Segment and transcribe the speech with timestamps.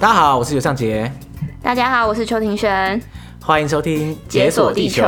[0.00, 1.12] 大家好，我是尤尚杰。
[1.62, 2.98] 大家好，我是邱庭轩。
[3.38, 5.04] 欢迎收听《解锁地球》。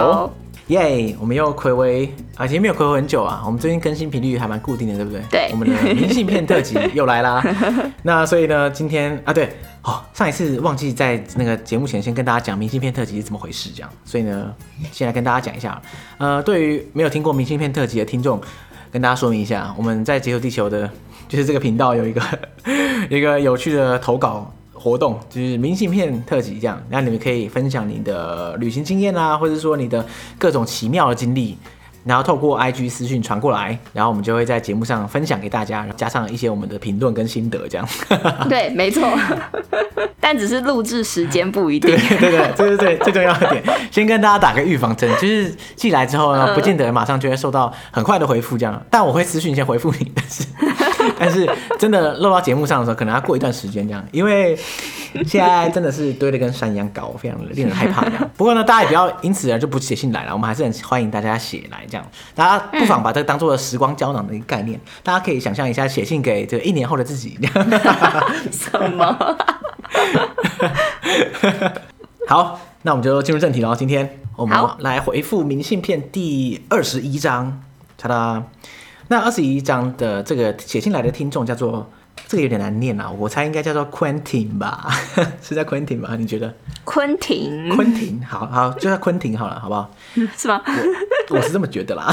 [0.67, 3.43] 耶，yeah, 我们又睽违啊，其实没有睽违很久啊。
[3.47, 5.23] 我们最近更新频率还蛮固定的，对不对？
[5.31, 5.49] 对。
[5.51, 7.43] 我们的明信片特辑又来啦。
[8.05, 13.88] 那所以呢，今天啊，对，哦，上一次忘记在那个节目前先跟大家讲明信片特辑是怎么回事，这样。
[14.04, 14.54] 所以呢，
[14.93, 15.81] 先来跟大家讲一下。
[16.19, 18.38] 呃，对于没有听过明信片特辑的听众，
[18.91, 20.87] 跟大家说明一下，我们在《解锁地球》的，
[21.29, 22.20] 就是这个频道有一个
[23.09, 24.52] 一个有趣的投稿。
[24.83, 30.05] 活动就是明信片特辑这样，那你们可以分享你的旅行经验啊，或者说你的
[30.38, 31.57] 各种奇妙的经历，
[32.05, 37.88] 然后透过 IG 私讯传过来，然后我们就会在节目上分享给大家，加上一些我们的评论跟心得这样。
[38.51, 39.09] 对，没错，
[40.19, 41.96] 但只是录制时间不一定。
[41.96, 43.62] 对对对，这是最最重要的点。
[43.93, 50.45] 先跟大家打个预防针，就是寄来之后呢，不见得马上就会收到很快的回复这样，但我会私讯先回复你，但是。
[51.19, 51.48] 但是
[51.79, 54.56] 真的录到节目上的时候，可能要过一段时间这样，因为
[55.27, 58.30] 现在真的是堆得跟山一样高，非常的令人害怕这样。
[58.37, 62.07] 不过呢，大家也不要因此而就不写信来了，我们还是很欢迎大家写来这样。
[62.35, 67.38] 大家不妨把这个当做时光胶囊的一个概念，大家可以想象一下，写信给这一年后的自己。
[68.50, 69.16] 什么？
[72.27, 73.74] 好，那我们就进入正题了。
[73.77, 77.60] 今天我们来回复明信片第二十一章，
[77.96, 78.42] 哒哒。
[79.12, 81.86] 那二十一张的这个写信来的听众叫做，
[82.27, 84.88] 这个有点难念啊，我猜应该叫做 Quentin 吧？
[85.42, 86.16] 是叫 Quentin 吧？
[86.16, 86.50] 你觉得？
[86.84, 89.90] 昆廷，昆廷，好好，就叫昆廷好了，好不好？
[90.34, 90.62] 是吗？
[91.28, 92.10] 我，我是这么觉得啦。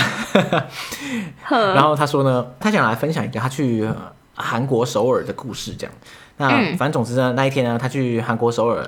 [1.47, 3.89] 然后他说呢，他想来分享一个他去
[4.35, 5.95] 韩国首尔的故事，这样。
[6.35, 8.85] 那反正总之呢，那一天呢，他去韩国首尔。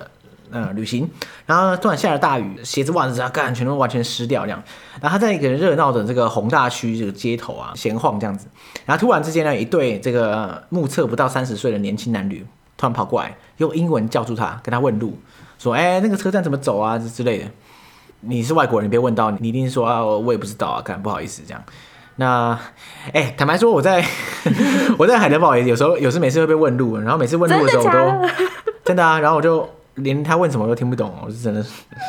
[0.52, 1.10] 嗯，旅行，
[1.46, 4.62] 然后突然下了大雨，鞋子袜子啊，干全都完全湿掉这样。
[5.02, 8.48] 然后他在一个热闹的这个宏大区这个街头啊闲晃这样子，
[8.86, 12.46] 然后突然之间呢，一对这个目测不到三十岁的年轻男女
[12.78, 15.18] 突然跑过来，用英文叫住他，跟他问路，
[15.58, 17.46] 说：“哎，那个车站怎么走啊？”之类的。
[18.22, 21.64] 你是外国人，你别问到，你一定说啊，我也不知道啊，干不好意思这样。
[22.17, 22.60] 那，
[23.14, 24.06] 哎，坦白说，我在
[25.00, 28.30] 我在海德堡也有时候有时每次会被问路，然后每次问路的时候我都
[28.84, 29.67] 真的 啊，然后我就。
[30.04, 31.66] 连他问什么都听不懂，我是真的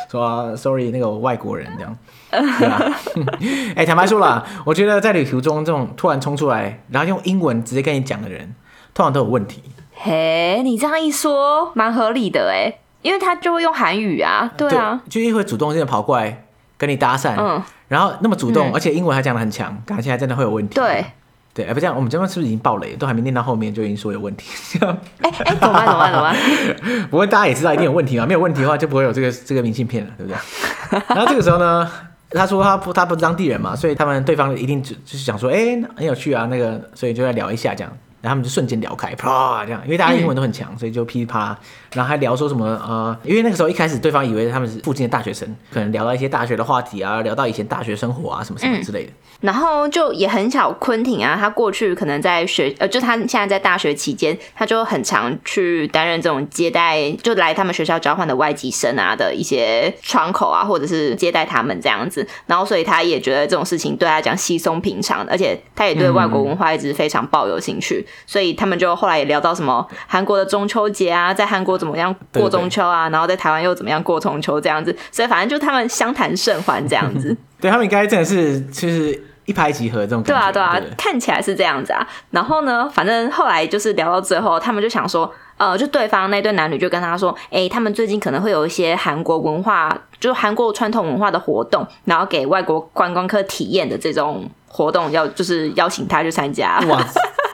[0.09, 1.97] 说、啊、sorry，那个外国人这样，
[2.31, 2.93] 对吧？
[3.75, 8.55] 哎，坦白说了，我觉得在旅途中这种突然冲出来，然后用英文直接跟你讲的人，
[8.93, 9.63] 通常都有问题。
[9.95, 16.45] 嘿，你这样一说，蛮合理的哎，因为他就会用韩语啊，对啊，对就是会主动性的跑过来
[16.77, 20.75] 跟你搭讪，嗯，然后那么主动，嗯、而且英文还讲的很强，感觉现在真的会有问题。
[20.75, 21.05] 对。
[21.53, 22.95] 对，哎，不这样，我们这边是不是已经爆雷？
[22.95, 24.79] 都还没念到后面就已经说有问题。
[24.79, 25.85] 哎哎，怎么办？
[25.85, 26.11] 怎么办？
[26.11, 27.07] 怎么办？
[27.11, 31.01] 不过大家也知道一定有问题嘛，没有问题的话就不会有这个这个明信片了，对不对？
[31.09, 31.87] 然后这个时候呢，
[32.31, 37.97] 他说他不他不是当地人嘛，所以他们对方一定就就是想说，哎，很有趣啊，那个，所以就要聊一下这样。
[38.23, 41.59] 然后他们就瞬间聊开，啪这样，因为大家英文都很强，嗯、所以就噼里啪啦，
[41.93, 49.09] 然后还聊说什么呃，因为那个时候一开始对方以为他们是附近的大学生，可能聊到一些大学的话题啊，聊到以前大学生活啊什么什么之类的。
[49.09, 62.25] 嗯、然后就也很巧，昆廷啊，他过去可能在学呃，就他现在在大学期间，他就很常去担任这种接待，就来他们学校交换的外籍生啊的一些窗口啊，或者是接待他们这样子。
[62.45, 68.05] 然后所以他也觉得这种事情对他讲稀松平常，而且他也对外国文化一直非常抱有兴趣。
[68.07, 74.95] 嗯所以他们就后来也聊到什么韩国的中秋节啊，在韩国怎么样过中秋啊，对对对，然后在台湾又怎么样过中秋这样子。
[75.11, 77.35] 所以反正就他们相谈甚欢这样子。
[77.59, 80.33] 对，他们应该真的是就是一拍即合这种感觉。
[80.33, 82.07] 对啊，对啊，对看起来是这样子啊。
[82.31, 96.79] 然后呢，反正后来就是聊到最后，他们就想说，呃，就对方那对男女就跟他说，哎、欸，他们最近可能会有一些韩国文化，就韩国传统文化的活动，然后给外国观光客体验的这种活动，要就是邀请他去参加。
[96.87, 97.05] 哇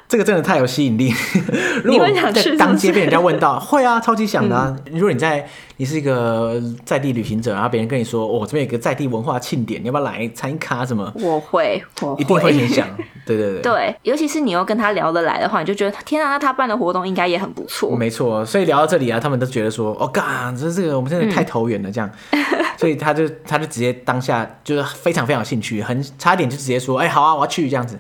[0.10, 1.14] 这个真的太有吸引力。
[1.86, 4.76] 如果在当街被人家问到， 会啊，超级想的啊。
[4.88, 5.48] 嗯、如果你在，
[5.78, 11.14] 你是一个在地旅行者，然后别人跟你说，哦，这边有个在地文化庆典，你要不要来参卡什么？
[11.14, 12.88] 我会，我会一定会很想。
[13.24, 13.62] 对对对。
[13.62, 17.96] 对，尤其是你又跟他聊得来的话，你就觉得天啊，那他办的活动应该也很不错。
[17.96, 22.10] 没错，所以聊到这里啊，他们都觉得说，哦，嘎，这这个我们真的太投缘了，这样。
[22.32, 22.44] 嗯、
[22.78, 28.00] 所以他就他就直接当下就是非常非常有兴趣，很差一点就直接说，哎，好啊，我要去这样子。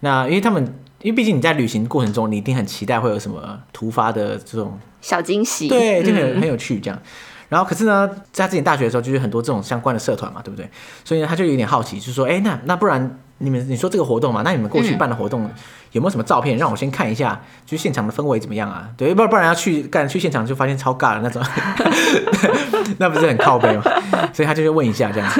[0.00, 0.74] 那因为他们。
[1.04, 6.98] 因为毕竟你在旅行过程中，你一定很期待会有什么突发的这种小惊喜，对，就很很有趣这样。
[6.98, 7.06] 嗯、
[7.50, 10.66] 然后可是呢，在他之前大学的时候，就是很多这种相关的社团嘛，对不对？
[11.04, 15.42] 所以呢，他就有点好奇，就是说，哎，那那不然你们你说这个活动嘛，那你们过去办的活动
[15.92, 17.38] 有没有什么照片让我先看一下？
[17.66, 18.88] 就是现场的氛围怎么样啊？
[18.96, 21.42] 对，不不然要去干去现场就发现超尬的那种，
[22.96, 23.82] 那不是很靠背吗？
[24.32, 25.30] 所以他就去问一下这样，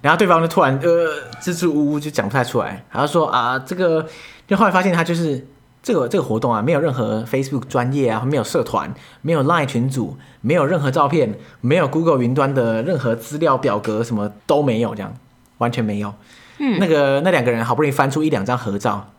[0.00, 4.06] 然后对方就突然呃支支吾吾就讲不太出来，然后说啊这个。
[4.50, 5.46] 就后来发现他就是
[5.80, 8.92] 这个这个活动啊，没有任何 Facebook 专业啊，没有社团，
[9.22, 15.14] 没有 Line 群组，没有任何照片，没有 Google 云端的任何资料表格，什么都没有，这样
[15.58, 16.12] 完全没有。
[16.58, 19.12] 嗯，那个那两个人好不容易翻出一两张合照，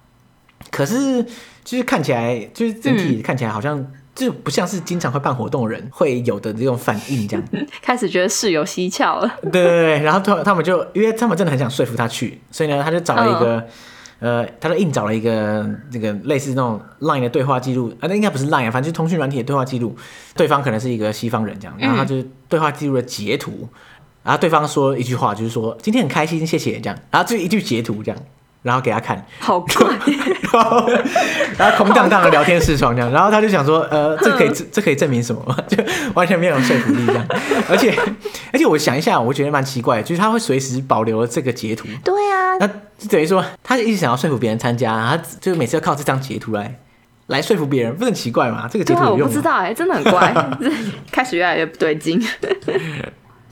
[0.70, 1.24] 可是
[1.64, 3.88] 就是看起来，就是整体看起来好像。
[4.14, 7.48] 就不像是经常会办活动的人会有的这种反应，这样
[7.82, 9.40] 开始觉得事有蹊跷了。
[9.44, 13.66] 对对对，然后他他们就，因为他们真的很想说服他去，所以呢，他就找了一个，
[14.22, 19.98] 呃，他就硬找了一个这个类似那种 Line 的对话记录啊，那应该不是 Line 啊，反正就是通讯软体的对话记录，
[20.36, 23.68] 对方可能是一个西方人这样，然后他就对话记录的截图，
[24.24, 28.22] 然后对方说一句话，就是说今天很开心，谢谢这样，然后就一句截图这样。
[28.62, 29.88] 然后给他看，好怪，
[30.54, 30.88] 然后
[31.58, 35.58] 然后空荡荡的聊天室窗这样，然后他就想说，呃，这可以这这可以证明什么吗？
[35.68, 35.78] 就
[36.14, 37.26] 完全没有说服力这样，
[37.70, 37.98] 而且
[38.54, 42.70] 而且我想一下，我觉得蛮奇怪，就是他会随时保留这个截图，对啊，那
[43.10, 46.76] 等于说他一直想要说服别人参加，他就每次要靠这张截图来
[47.28, 48.70] 来说服别人，不是很奇怪吗？
[48.72, 49.02] 这个截图？
[49.02, 50.36] 我不知道哎、欸，真的很怪，
[51.12, 52.22] 开始越来越不对劲。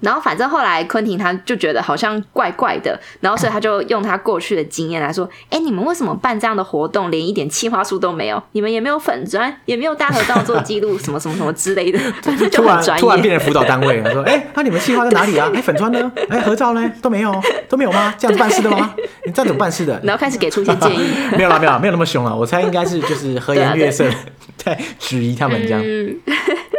[0.02, 8.42] 然后反正后来昆廷他就觉得好像怪怪的，然后所以他就用他过去的经验来说：“哎，你们为什么办这样的活动，连一点企划书都没有？
[8.54, 15.52] 你们也没有粉砖，也没有大合照做记录，什么什么什么之类的，反正就很专业。”突然突然变成辅导单位了，说：“哎，那你们计划在哪里啊？
[15.54, 16.12] 哎，粉砖呢？
[16.30, 16.92] 哎，合照呢？
[17.02, 17.34] 都没有，
[17.68, 18.14] 都没有吗？
[18.18, 18.94] 这样子办事的吗？
[19.26, 21.10] 你这样怎么办事的？”然后开始给出一些建议。
[21.36, 22.36] 没有啦，没有啦，没有那么凶了。
[22.36, 24.06] 我猜应该是就是和颜悦色
[24.58, 25.82] 在质疑他们这样。
[25.84, 26.20] 嗯、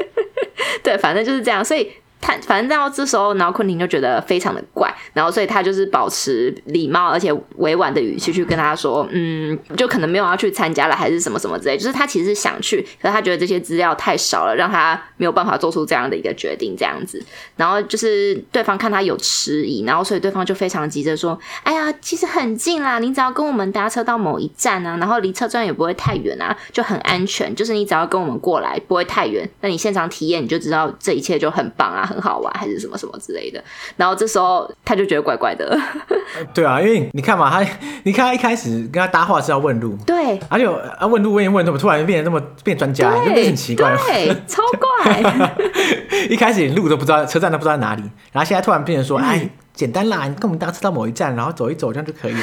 [0.83, 1.91] 对，反正就是这样，所以。
[2.21, 17.25] 他反正到这时候，然后昆廷就觉得非常的怪，然后所以他就是保持礼貌而且委婉的语气去跟他说，嗯，就可能没有要去参加了，还是什么什么之类，就是他其实想去，可是他觉得这些资料太少了，让他没有办法做出这样的一个决定，这样子。
[17.57, 32.09] 然后就是对方看他有迟疑，然后所以对方就非常急着说，哎呀，其实很近啦，你只要跟我们搭车到某一站啊，然后离车站也不会太远啊，就很安全，就是你只要跟我们过来，不会太远，那你现场体验你就知道这一切就很棒啊。
[32.11, 33.63] 很好玩，还是什么什么之类的。
[33.97, 35.79] 然后这时候他就觉得怪怪的。
[36.53, 37.71] 对啊，因为你看嘛，他
[38.05, 40.67] 你看他一开始跟他搭话是要问路，对，而且
[40.99, 45.23] 啊问路问一问，怎么突然变得那么变专家，就变很奇怪，对，超怪。
[46.29, 48.03] 一开始路都不知道，车站都不知道在哪里，
[48.33, 52.41] 然后现在突然变成说，哎，简单啦，你跟我们搭车到某一站，然后走一走，这样就可以了。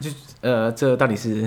[0.00, 0.10] 就
[0.40, 1.46] 呃，这到底是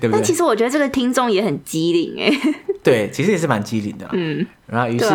[0.00, 0.10] 对不对？
[0.12, 2.54] 但其实我觉得这个听众也很机灵哎。
[2.82, 4.08] 对，其实也是蛮机灵的。
[4.12, 5.06] 嗯，然后于是。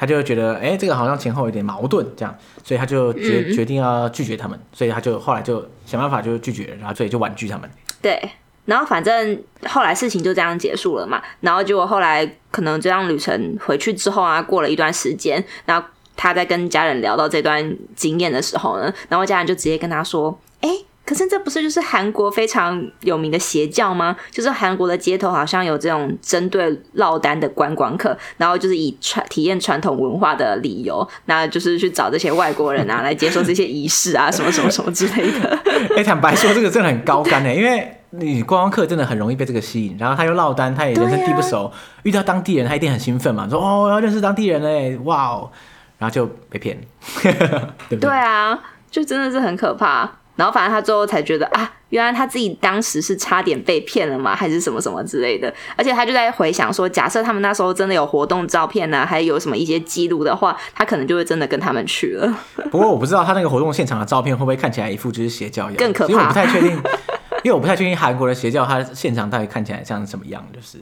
[0.00, 7.70] 他就觉得，哎，这个好像前后有点矛盾，这样，所以他就决、嗯、决定要拒绝他们，所以他就后来就想办法就拒绝，然后所以就婉拒他们。
[8.00, 8.18] 对，
[8.64, 9.38] 然后反正
[9.68, 15.86] 后来事情就这样结束了嘛，然后结果后来可能这趟旅程回去之后啊，过了一段时间，然后
[16.16, 20.70] 他在跟家人聊到这段经验的时候呢，然后家人就直接跟他说，哎。
[21.10, 24.14] 可是这不是就是韩国非常有名的邪教吗？
[24.30, 35.48] 就是韩国的街头好像有这种针对落单的观光客，然后就是以传体验传统文化的理由，那就是去找这些外国人啊来接受这些仪式啊，什么什么什么之类的。
[35.90, 41.72] 哎、欸，坦白说，这个真的很高干哎，因为你观光客真的很容易被这个吸引，然后他又落单，他也人生地不熟，啊、
[42.04, 45.50] 遇到当地人他一定很兴奋嘛，说哦我要认识当地人嘞，哇哦，
[45.98, 46.80] 然后就被骗，
[47.20, 47.98] 对不对？
[47.98, 48.56] 对啊，
[48.92, 50.19] 就真的是很可怕。
[50.40, 54.34] 然后反正他最后才觉得啊，原来他自己当时是差点被骗了嘛？
[54.34, 55.52] 还是什么什么之类的？
[55.76, 62.34] 而且他就在回想说，假设他们那时候真的有活动照片呢、啊，还有什么一些记录的话，他可能就会真的跟他们去了。
[62.72, 66.10] 不过我不知道他那个活动现场的照片会不会看起来一副就是邪教一样，更可怕。
[66.10, 66.70] 因为我不太确定，
[67.44, 70.78] 因为我不太确定韩国的邪教他现场到底看起来像什么样，就是。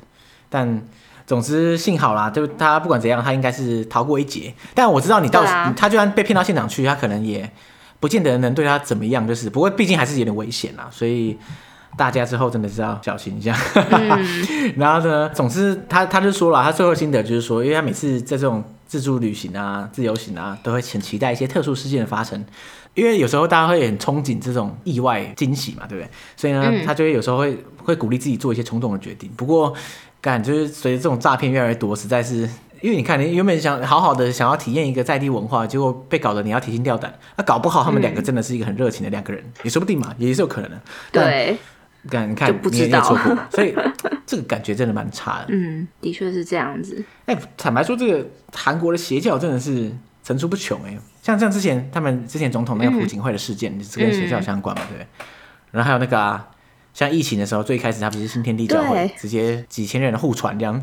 [0.49, 0.81] 但
[1.27, 4.55] 总之幸好啦，就他不管怎样，他应该是逃过一劫。
[4.73, 7.51] 但我知道你到、啊、他就算被骗到现场去，他可能也。
[8.01, 11.37] 不见得能对他怎么样，就是不过毕竟还是有点危险啦，所以
[11.97, 13.57] 大家之后真的是要小心一下。
[13.75, 22.45] 嗯、 然后呢，总之他他就说了，他最后心得就是说，因为他每次在这种自助旅行啊、自由行啊，都会很期待一些特殊事件的发生，
[22.95, 26.11] 因为有时候大家会很憧憬这种意外惊喜嘛，对不对？
[26.37, 29.29] 所以呢，他就会有时候会会鼓励自己做一些冲动的决定。
[29.37, 29.75] 不过，
[30.21, 32.49] 感就是随着这种诈骗越来越多，实在是。
[32.81, 37.13] 因为你看，你原本想好好的想要体验一个在地文化，结果被搞得你要提心吊胆。
[37.37, 40.81] 那、啊、搞不好他们两个真的是一个很热情的两个人，嗯、也说不定嘛，也是有可能的。
[41.11, 41.57] 对，
[42.11, 43.03] 但你看，不知道，
[43.51, 43.75] 所以
[44.25, 45.47] 这个感觉真的蛮差的。
[45.49, 47.05] 嗯，的确是这样子。
[47.27, 49.91] 哎，坦白说，这个韩国的邪教真的是
[50.23, 50.97] 层出不穷哎。
[51.23, 55.07] 像像之前他们之前总统那个朴槿惠的事件，嗯、是跟邪教相关嘛，对不对？
[55.73, 56.49] 然后还有那个啊，
[56.95, 60.83] 像疫情的时候，最开始他不是新天地教会，直接几千人的互传这样。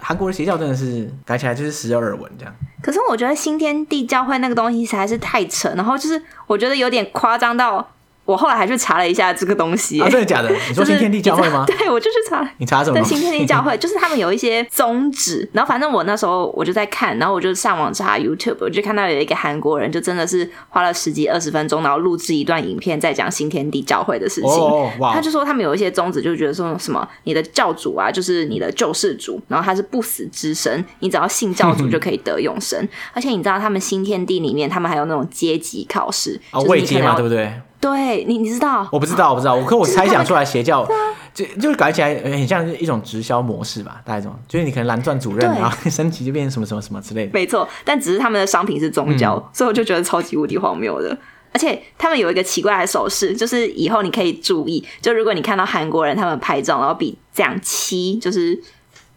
[0.00, 7.86] 韩国的邪教真的是改起来就是时有耳闻这样，可是我觉得新天地教会那个东西实在是太扯，然后就是我觉得有点夸张到，
[8.30, 10.00] 我后来还去查了一下这个东西。
[10.00, 10.50] 啊，真的假的？
[10.68, 11.64] 你说新天地教会吗？
[11.68, 12.48] 对，我就去查。
[12.58, 13.02] 你查什么？
[13.02, 15.48] 新天地教会就是他们有一些宗旨。
[15.52, 24.50] 然后反正我那时候我就在看，然后我就上网查 YouTube，我就看到有一个韩国人，就真的是花了十几二十分钟，然后录制一段影片，在讲新天地教会的事情。
[24.50, 25.14] 哦，哇！
[25.14, 32.86] 他就说他们有一些宗旨，就觉得说什么你的教主啊，就是你的救世主，然后他是不死之身，你只要信教主就可以得永生。
[33.12, 37.52] 而且你知道他们新天地里面，他们还有那种阶级考试，哦，位阶嘛，对不对？
[37.80, 38.86] 对你，你知道？
[38.92, 39.54] 我不知道，我不知道。
[39.54, 40.86] 我可我猜想出来，邪教
[41.32, 47.30] 就就是感觉起来很像一种直销模式吧，大概这种，就是你可能蓝钻主任，然后升级就变成什么什么什么之类的。
[47.32, 51.16] 没错，但只是他们的商品是宗教，嗯、所以我就觉得超级无敌荒谬的。
[51.52, 58.56] 而且他们有一个奇怪的手势，就是以后你可以注意，就如果你看到韩国人他们拍照，然后比这样七，就是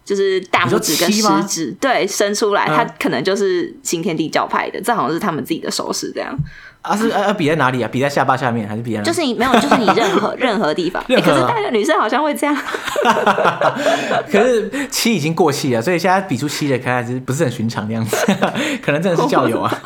[0.03, 6.36] 就是大拇指跟食指对伸出来，他可能就是新天地教派的，这好像是他们自己的手势这样。
[6.84, 7.90] 啊是呃比在哪里啊？
[7.90, 9.02] 比在下巴下面还是比在？
[9.02, 11.02] 就是你没有，就是你任何 任何地方。
[11.08, 12.54] 欸、可是大家女生好像会这样。
[14.30, 18.18] 可是七已经过气了，所以现在比出七的看来是不是很寻常的样子？
[18.84, 19.82] 可能真的是教友啊。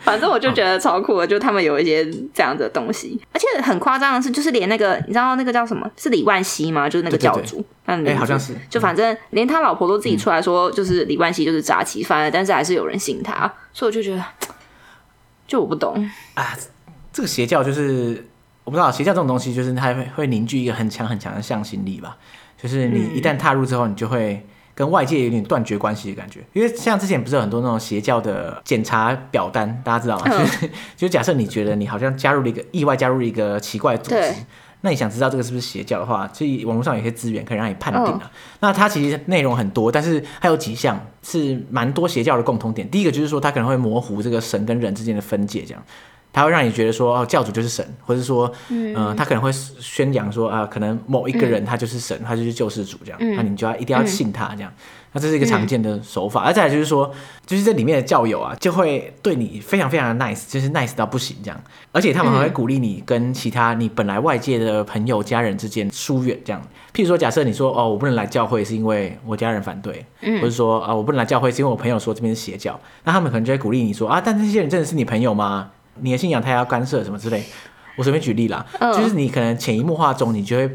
[0.00, 5.86] 反正我就觉得超酷的，就他们有一些这样的东西，而且很夸张的是，就是连那个你知道那个叫什么？
[5.98, 6.88] 是李万熙吗？
[6.88, 7.62] 就是那个教主。
[7.84, 8.54] 哎、欸，好像是。
[8.70, 14.24] 就反正连他老婆都自己出来说，就是李万熙就是诈欺犯，但是还是有人信他，所以我就觉得。
[15.46, 16.56] 就我不懂啊，
[17.12, 18.26] 这个邪教就是
[18.64, 22.16] 我不知道，邪教这种东西就是它会会凝聚一个很强很强的向心力吧。
[22.60, 26.40] 就是你一旦踏入之后，你就会跟外界有点断绝关系的感觉。
[26.52, 30.28] 因为像之前不是有很多那种邪教的检查表单，大家知道吗？
[30.28, 34.34] 就是就假设你觉得你好像加入了一个意外加入了一个奇怪组织。
[34.82, 38.20] 那你想知道这个是不是邪教的话，其实网络上有些资源可以让你判定啊。
[38.22, 38.30] Oh.
[38.60, 42.88] 那它其实内容很多，但是还有几项是蛮多邪教的共同点。
[42.88, 45.82] 第一个就是说，它可能会模糊这个神跟人之间的分界，这样，
[46.32, 54.72] 它会让你觉得说，哦，教主就是神，或者说，嗯、呃，他可能会宣扬说，啊、呃，可能某一个人他就是神，嗯、他就是救世主这样，那你就要一定要信他这样。
[55.16, 57.10] 那这是一个常见的手法，而、嗯、再来就是说，
[57.46, 61.58] 就是这里面的教友啊，就会对你非常非常的 nice，就是 nice 到不行这样，
[61.90, 66.60] 而且他们还会鼓励你跟其他你本来外界的朋友、家人之间疏远这样。
[66.92, 75.70] 譬如说，假设你说哦，我不能来教会是因为我家人反对，嗯、或者说啊，我不能来教会是因为我朋友说这边是邪教，那他们可能就会鼓励你说啊，但这些人真的是你朋友吗？
[76.00, 77.42] 你的信仰他要干涉什么之类。
[77.96, 80.70] 我随便举例啦，嗯、就是你可能潜移默化中，你就会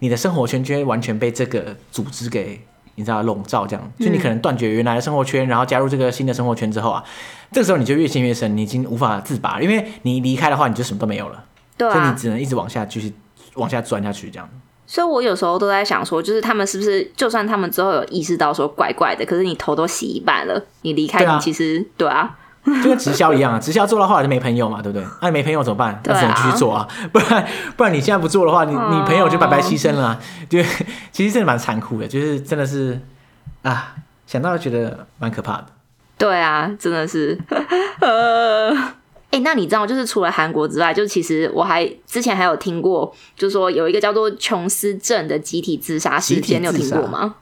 [0.00, 2.60] 你的生活圈就会完全被这个组织给。
[2.96, 7.02] 你知道笼罩这样，就你可能断绝原来的生活圈，嗯、然后加入这个新的生活圈之后啊，
[7.52, 11.44] 这个时候你就越陷越深，你已经无法自拔，因为你离开的话，你就什么都没有了。
[11.76, 13.12] 对啊，所以你只能一直往下继续
[13.54, 14.48] 往下钻下去这样。
[14.86, 22.36] 所以我有时候都在想说，就是他们是不是，就算他们之后有意识到说怪怪的，可是你头都洗一半了，你离开你其实对啊。
[22.64, 25.06] 就跟直销一样啊，直销做到后来就没朋友嘛，对不对？
[25.22, 26.00] 那、啊、你没朋友怎么办？
[26.04, 30.20] 那只能继续做啊，不然不然你现在不做的话，你你朋友就白白牺牲了、啊。
[30.48, 30.64] 对，
[31.10, 33.00] 其实真的蛮残酷的，就是真的是
[33.62, 33.94] 啊，
[34.26, 35.66] 想到就觉得蛮可怕的。
[36.18, 37.38] 对啊，真的是。
[38.00, 47.36] 呃，哎、欸，那你知道，就是除了韩国之外，就其实我还之前还有听过，就是说有一个叫做琼斯镇的集体自杀事件，你有听过吗？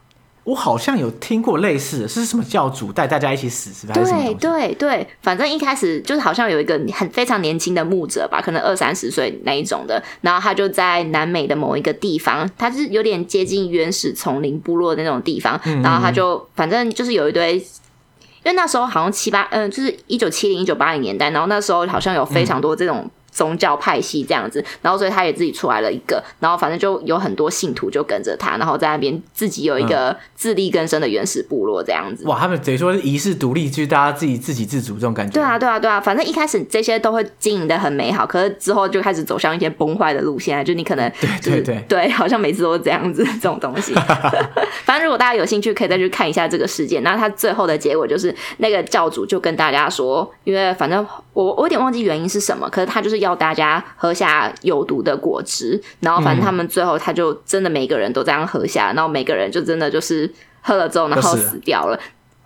[0.49, 3.93] 我好像有听过类似的，是什么教主带大家一起死，是吧？
[3.93, 23.11] 对对对，反正一开始就是好像有一个很非常年轻的牧者吧，可能二三十岁那一种的，然后他就在南美的某一个地方，他是有点接近原始丛林部落的那种地方，然后他就反正就是有一堆，因为那时候好像七八嗯，就是一九七零一九八零年代，然后那时候好像有非常多这种。
[23.39, 32.27] 嗯宗教派系这样子，然后所以他也自己出来了一个，然后反正就有很多信徒就跟着他，然后在那边自己有一个自力更生的原始部落这样子。
[32.27, 35.33] 哇，他们等于说是遗世独立，就是大家自己自给自足这种感觉。
[35.33, 41.09] 对啊，对啊，对啊，反正一开始这些都会经营的很美好，可是之后就开始走向一些崩坏的路线，就你可能、
[41.41, 43.95] 就是、对对对对，好像每次都是这样子这种东西。
[44.85, 47.03] 反正如果大家有兴趣，可以再去看一下这个事件。
[47.03, 53.85] 那他最后的结果就是那个教主就跟大家说，因为反正我我有点忘记原因是什么，可是他就是要大家。
[53.97, 61.99] 喝下有毒的果汁，然后反正他们最后他就真的每个人都这样喝下，嗯、然后每个人就真的就是喝了之后，然后死掉了。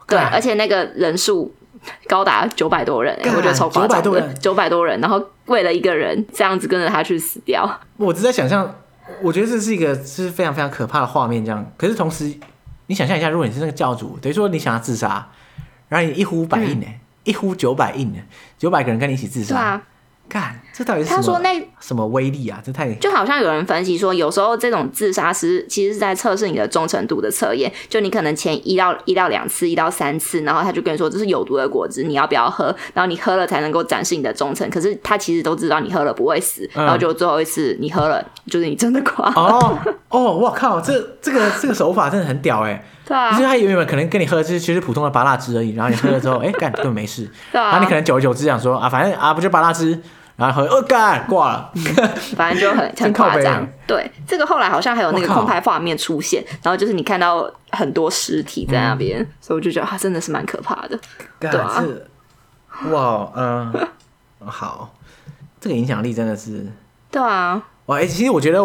[0.08, 1.54] 对，而且那个人数
[2.08, 7.80] 高达九百多人，我觉得超夸张，九百多人，九百多人，然后为了一个人这样子跟着他去死掉。
[7.98, 8.74] 我只在想象，
[9.20, 11.44] 我觉得这是一个是非常非常可怕的画面。
[11.44, 12.32] 这样，可是同时
[12.86, 15.28] 你想象一下，如果你是那个教主，等于说你想要自杀，
[15.88, 18.18] 然后你一呼百应呢，嗯、一呼九百应呢，
[18.56, 19.80] 九百个人跟你一起自杀，
[20.28, 20.60] 干。
[20.72, 22.60] 这到底是他说那什么威力啊？
[22.64, 27.70] 这太就好像有人分析说，有时候这种自杀是其实是在测试你的忠诚度的测验。
[27.88, 32.74] 就你可能前一到一到两次，一到三次，然后他就跟你说这是有毒的果汁，你要不要喝？
[32.94, 34.68] 然后你喝了才能够展示你的忠诚。
[34.70, 39.30] 可是他其实都知道你喝了不会死，嗯、然后就最后一次你喝了，就是你真的挂。
[39.34, 42.82] 哦哦，我靠，这这个这个手法真的很屌哎！
[43.04, 47.28] 对啊，就是他原本可能跟你喝的就是其实普通的芭乐汁而已，然后你喝了之后，哎，干根本没事。
[47.50, 50.00] 对啊，然后你可能久而久之想说啊，反正啊不就芭乐汁。
[50.42, 51.72] 然后哦干挂了，
[52.36, 53.64] 反正就很很夸张。
[53.86, 60.98] 对，这个后来好像还有那个空拍画面出现，然后就是你看到很多尸体在那边，嗯、所以我就觉得他真的是蛮可怕的。
[61.38, 61.84] 对啊，
[62.90, 63.72] 哇，嗯，
[64.44, 64.92] 好，
[65.60, 66.66] 这个影响力真的是。
[67.08, 68.60] 对啊，哇，哎，其实我觉得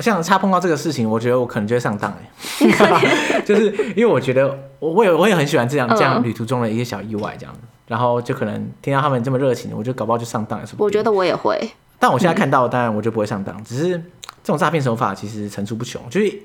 [0.00, 7.54] 像他碰到这个事情，我觉得我可能就会上当哎， 就是因为我觉得我我也我也很喜欢这样这样旅途中的一些小意外这样。
[7.88, 10.84] 然后就可能听到他们这么热情，我就搞不好就上当了，是不？
[10.84, 11.58] 我觉得我也会，
[11.98, 13.56] 但我现在看到，当然我就不会上当。
[13.58, 16.38] 嗯、只是这种诈骗手法其实层出不穷，就是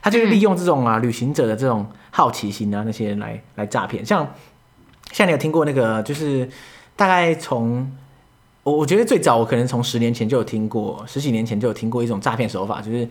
[0.00, 4.04] 他就是利用这种啊、嗯、旅行者的这种好奇心啊，那些人来来诈骗。
[4.04, 4.26] 像
[5.12, 6.48] 像你有听过那个，就是
[6.96, 7.92] 大概从
[8.62, 13.06] 我我觉得最早我可能从十年前就有听过，十几年前就有听过一种诈骗手法，就是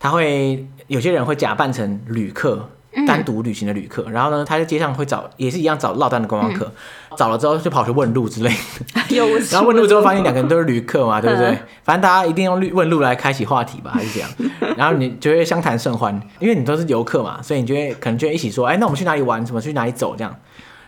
[0.00, 2.68] 他会有些人会假扮成旅客。
[3.06, 6.66] 单独旅行的旅客，然后呢，他在街上会找，也是一样找落单的观光客，
[7.10, 8.50] 嗯、找了之后就跑去问路之类
[8.94, 9.16] 的，
[9.50, 11.58] 然后问路之后发现两个人都是旅客嘛， 对不对？
[11.82, 14.28] 反正大家一定用问路来开启话题吧，还是这样。
[14.76, 19.44] 然后你就会相谈甚欢，因为你都是游客嘛，所以你就会可能就会一起说，哎，那我们去哪里玩？
[19.46, 20.14] 什么去哪里走？
[20.16, 20.34] 这样。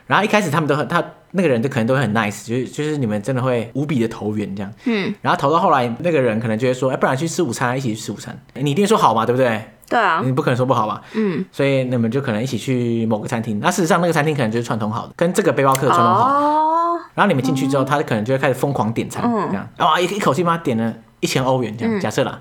[0.06, 4.70] 然后一开始他们都很，他那个人就可能都会很 nice，就是就是你们真的会无比的投缘这样。
[4.84, 5.14] 嗯。
[5.22, 8.38] 然后投到后来，那个人可能就会说，哎，不然去吃午餐，一起去吃午餐。
[8.54, 9.62] 你一定说好嘛，对不对？
[9.88, 11.02] 对啊，你不可能说不好吧？
[11.14, 13.60] 嗯，所以你们就可能一起去某个餐厅。
[13.60, 16.28] 那事实上，那个餐厅可能就是串通好的，跟这个背包客串通好。
[16.30, 17.00] 哦。
[17.14, 22.00] 然后你们进去之后，他可能就会开始疯狂点餐，这样哇，一一口气把他点了一千欧元这样。
[22.00, 22.40] 假设啦，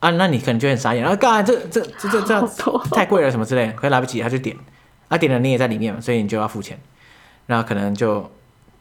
[0.00, 4.56] 啊，那你可能就很傻眼，然后干这这这这这太贵了什么之类，可是来不及，他就点，
[5.08, 6.78] 啊点了你也在里面嘛，所以你就要付钱。
[7.46, 8.30] 然后可能就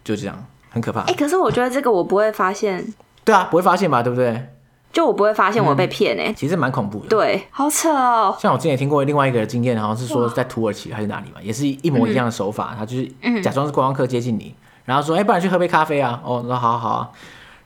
[0.04, 1.02] 就这样，很可怕。
[1.02, 2.86] 哎，可是我觉得这个我不会发现。
[3.26, 4.04] 对啊，不会发现吧？
[4.04, 4.53] 对不对？
[4.94, 7.08] 就我不会发现我被骗哎、欸嗯，其实蛮恐怖的。
[7.08, 8.38] 对，好扯哦。
[8.40, 12.70] 像我之前也听过另外一个经验，好像是说在土耳其还是哪里嘛，也是一模一样的手法。
[12.74, 14.54] 嗯、他就是假装是观光客接近你，
[14.86, 17.10] 然后说：“哎、欸，不然去喝杯咖啡啊？”哦，那好好好啊。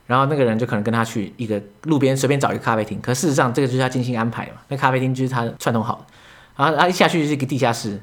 [0.06, 4.62] 然后那个人就可能跟他去一个路边随便找一个咖啡厅，可事实上这个就是他精心安排嘛。
[4.70, 6.06] 那咖啡厅就是他串通好的，
[6.56, 8.02] 然后他一下去就是一个地下室。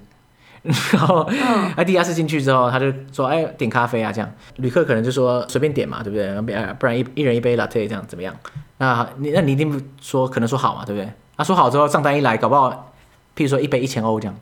[0.65, 1.29] 然后，
[1.77, 6.75] 哎，地下室进去之后，他就说：“哎，点咖啡啊，这样。”旅客可能就说：“随便点嘛，对不对？
[6.79, 8.35] 不然一一人一杯 latte 这样怎么样？”
[8.79, 11.09] 那你那你一定不说，可能说好嘛，对不对？
[11.37, 12.95] 他说好之后，账单一来，搞不好，
[13.37, 14.35] 譬如说一杯一千欧这样，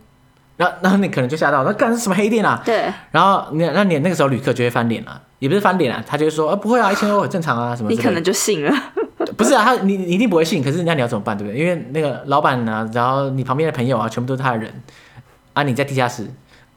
[0.56, 2.62] 然后然后你可能就吓到，那干是什么黑店啊？
[2.64, 2.84] 对。
[3.10, 8.72] 然后你那你那个时候旅客就会翻脸了，也不是翻脸啊，他就会说：“啊，不会啊，一千欧很正常啊，什么？”你可能就信了。
[9.36, 11.60] 不是啊，他你你一定不会信，可是那你要怎么办，对不对？
[11.60, 14.72] 因为那个老板啊，然后你旁边的朋友啊，全部都是他的人
[15.54, 16.28] 啊，你在地下室。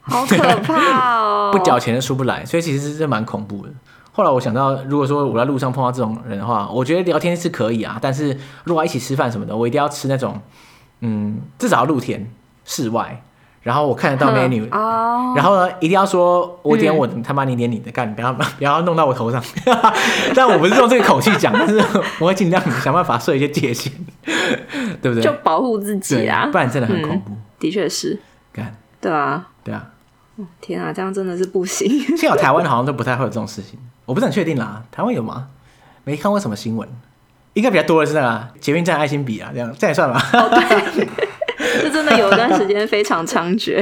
[0.08, 1.50] 好可怕哦！
[1.54, 3.72] 不缴钱就出不来，所以其实是蛮恐怖的。
[4.12, 10.40] 后来我想到，如果说我在路上碰到这种人的话，我觉得聊天是可以啊，但是如果一起吃饭什么的，我一定要吃那种，
[11.00, 12.30] 嗯，至少要露天
[12.66, 13.24] 室外，
[13.64, 19.44] 然后我看得到 menu，哦，然后呢，一定要说我点我的，他妈你点你的，干，不要不要弄到我头上。
[20.36, 21.84] 但我不是用这个口气讲，但是
[22.20, 23.92] 我会尽量想办法设一些界限，
[25.02, 25.24] 对不对？
[25.24, 27.32] 就保护自己啊，不然真的很恐怖。
[27.32, 28.20] 嗯、的确是，
[28.56, 29.86] 干，对啊，对啊。
[30.62, 31.89] 天啊，这样真的是不行。
[32.18, 34.84] 幸好台湾好像都不太会有这种事情，我不是很确定啦。
[34.91, 35.48] 台湾有吗？
[36.04, 36.88] 没看过什么新闻，
[37.54, 40.22] 应该比较多的是那个捷运站爱心笔啊，这样这也算吧。
[40.34, 41.08] 哦，对，
[41.84, 43.82] 这真的有一段时间非常猖獗。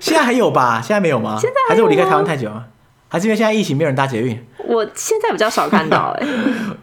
[0.00, 0.80] 现在还有吧？
[0.80, 1.36] 现在没有吗？
[1.40, 2.66] 现在还，还是我离开台湾太久了？
[3.08, 4.40] 还是因为现在疫情没有人搭捷运？
[4.66, 6.32] 我现在比较少看到哎、欸。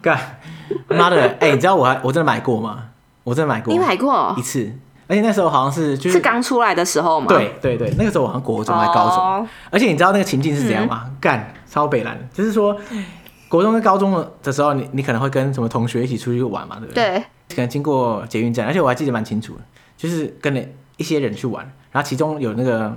[0.00, 0.40] 干
[0.88, 1.20] 妈的！
[1.40, 2.84] 哎、欸，你知道我还我真的买过吗？
[3.24, 4.70] 我真的买过，你买过一次。
[5.10, 9.46] 而且那时候好像是就是刚出来的时候嘛，对对对，那个时候我好像国中还高中，oh.
[9.70, 11.10] 而且你知道那个情境是怎样吗？
[11.20, 12.76] 干、嗯、超北蓝，就是说
[13.48, 17.04] 国中跟高中的时候，你你可能会跟什么同学一起出去玩嘛，对不对？
[17.48, 19.60] 对，可能经过捷运站，而且我还记得蛮清楚的，
[19.96, 20.60] 就是跟了
[20.96, 22.96] 一些人去玩，然后其中有那个。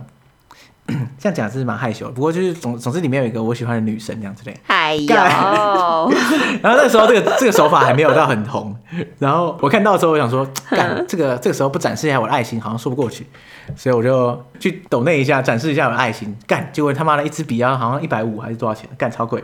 [1.18, 4.60] 这样讲是蛮害羞的，不过就是总总之里面有一个我喜欢的女生这样子嘞。
[4.68, 8.76] 哎呦，然后那时候这个这个手法还没有到很红，
[9.18, 13.26] 然后我看到的时候我想说，干这个这个时候不展示一下我的爱心好像说不过去，
[13.78, 19.42] 所以我就去抖那一下展示一下我的爱心，干结果他妈的一支笔啊好像一百五还是多少钱，干超贵，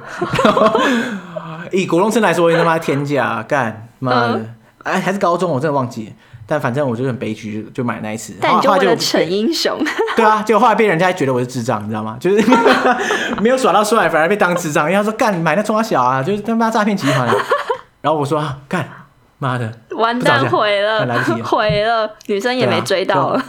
[1.71, 4.45] 以国中生来说他妈天价，干妈的，
[4.83, 6.11] 哎还是高中我真的忘记了。
[6.49, 8.33] 但反正我就很悲剧，就买那一次。
[8.41, 9.77] 但你就为了逞英雄。
[10.17, 12.17] 对啊，结果后来被人家觉得我是智障，你知道吗？
[12.19, 12.43] 就是
[13.39, 14.87] 没有耍到帅，反而被当智障。
[14.87, 17.27] 人家说干，你买那装小啊，就是他妈诈骗集团。
[18.01, 18.89] 然后我说干，
[19.37, 23.43] 妈的，完蛋毁了，来不及了，毁了，女生也没追到了。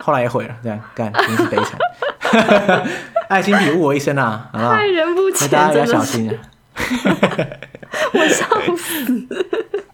[0.00, 2.82] 后来也毁了，这样干真是悲惨。
[3.28, 4.72] 爱心礼物我一生啊，好不好？
[4.72, 6.34] 害人不浅，大家要小心啊。
[8.12, 9.26] 我笑死，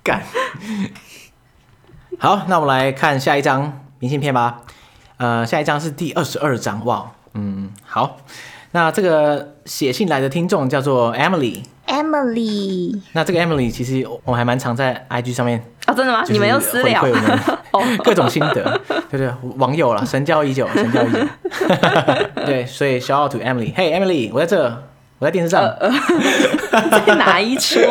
[0.03, 0.23] 干。
[2.21, 4.63] 好，那我们来看下一张明信片吧。
[5.19, 8.17] 呃，下一张是第二十二张，哇，嗯，好。
[8.73, 11.63] 那这个写信来的听众叫做 Emily。
[11.87, 13.01] Emily。
[13.13, 16.25] 那这个 Emily 其实我们还蛮常在 IG 上面哦，真的吗？
[16.29, 17.05] 你们又私聊？
[18.03, 21.21] 各种心得，对对，网友了，神交已久，神交已久。
[22.45, 23.73] 对，所以 shout out to Emily。
[23.73, 24.88] Hey Emily，我在这。
[25.19, 25.63] 我在电视上，
[27.07, 27.81] 在哪一出？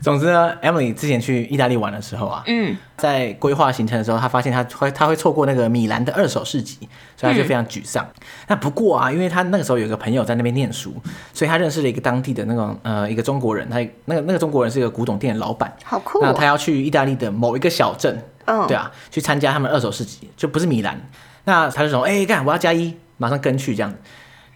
[0.00, 6.78] 总之呢，Emily 之前去意大利玩的时候啊，嗯，在规划行程的时候，她发现她会她会错过那个米兰的二手市集，
[7.16, 8.02] 所以她就非常沮丧。
[8.04, 10.94] 嗯、那不过啊，因为她那个时候有一个朋友在那边念书，
[11.34, 16.22] 所以她认识了一个当地的那种呃一个中国人，他那个那个中国人是一个古董店的老板，好酷、哦。
[16.22, 20.98] 那他要去意大利的某一个小镇，嗯，对啊，去参加他们二手市集，就不是米兰。
[21.44, 22.96] 那他就说，哎、欸，干，我要加一。
[23.18, 23.92] 马上跟去这样，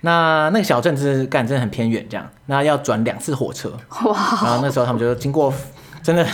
[0.01, 3.71] 那那个小镇是干真的很偏远，这样，那要转两次火车，
[4.05, 4.17] 哇！
[4.43, 5.53] 然后那时候他们就经过，
[6.03, 6.27] 真的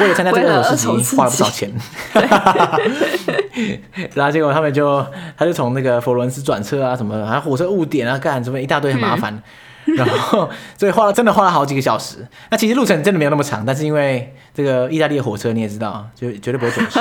[0.00, 1.72] 为了参加这个事情花了不少钱，
[4.14, 5.06] 然后结果他们就
[5.36, 9.40] 他就从那个佛罗伦斯转车啊什么的，还火车误点啊干什么一大堆很麻烦，
[9.86, 12.26] 嗯、然后所以花了真的花了好几个小时。
[12.50, 16.98] 那其实路程真的没有那么长，但是因为这个意大利的火车你也知道，就绝对不会准时。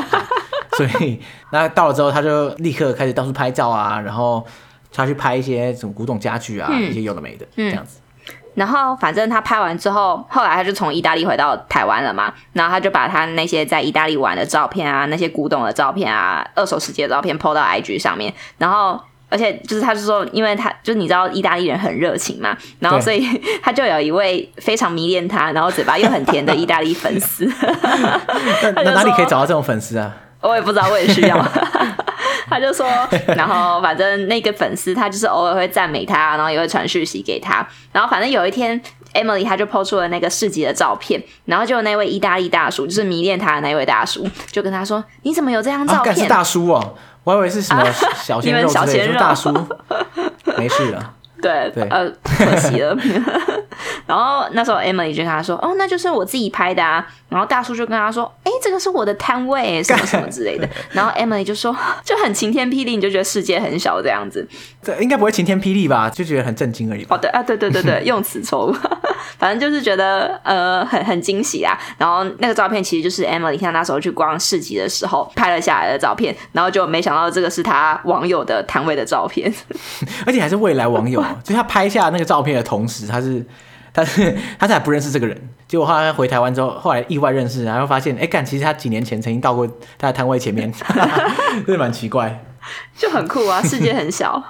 [0.78, 1.20] 所以，
[1.52, 4.46] 那到了之后，他就立刻开始到处拍照啊，然后
[4.94, 8.00] 他去拍一些什么古董家具啊，嗯、一些有的没的这样子。
[8.56, 12.32] 然后，反正他拍完之后，后来他就从意大利回到台湾了嘛。
[12.54, 18.32] 然后他就把他那些在意大利玩的照片啊，那些古董的照片啊，二手世界的照片 po 到 IG 上面。
[18.60, 23.28] 然后，而且就是他就说，因为他就是你知道意大利人很热情嘛，然后所以
[23.64, 27.46] 他就有一位非常迷恋他，然后嘴巴又很甜的意大利粉丝。
[28.76, 30.16] 那哪里可以找到这种粉丝啊？
[30.44, 31.38] 我也不知道，我也需要。
[32.50, 32.86] 他就说，
[33.36, 37.66] 然后反正那个粉丝他就是偶尔会赞美他，然后也会传讯息给他。
[37.92, 38.80] 然后反正有一天
[39.14, 47.84] ，Emily 他就 po 出了那个市集的照片，然后就那位意大利大叔，就是迷恋他的那位大叔，就跟他说：“你怎么有这张照片？”啊、是大叔哦，我以为是什么
[48.16, 49.52] 小 鲜肉之类的大叔。
[50.58, 51.14] 没事了。
[51.44, 52.98] 对，对呃，可惜了。
[54.08, 64.48] 然后那时候 Emily 就跟他说：“哦，那就是我自己拍的啊。”然后大叔就跟他说：“哎，这个是我的摊位， 什么什么之类的。”然后 Emily 就说：“就很晴天霹雳，你就觉得世界很小这样子。”
[64.82, 66.10] 这应该不会晴天霹雳吧？
[66.10, 67.06] 就觉得很震惊而已。
[67.10, 68.76] 哦，对啊，对对对对，用词错误。
[69.38, 71.78] 反正就是觉得呃很很惊喜啊。
[71.98, 79.54] 然后那个照片其实就是 Emily 看那时候去逛市集的时候拍了下来的照片，然后就没想到这个是他网友的摊位的照片，
[80.26, 81.24] 而且还是未来网友。
[81.44, 83.46] 就他拍下那个照片的同时，他是，
[83.94, 85.50] 他是，他才不认识这个人。
[85.68, 90.72] 结果后来回台湾之后，后来意外认识，然后发现，哎，干，其实他几年前曾经到过他的摊位前面，
[91.66, 92.44] 真的蛮奇怪，
[92.96, 94.42] 就很酷啊，世界很小。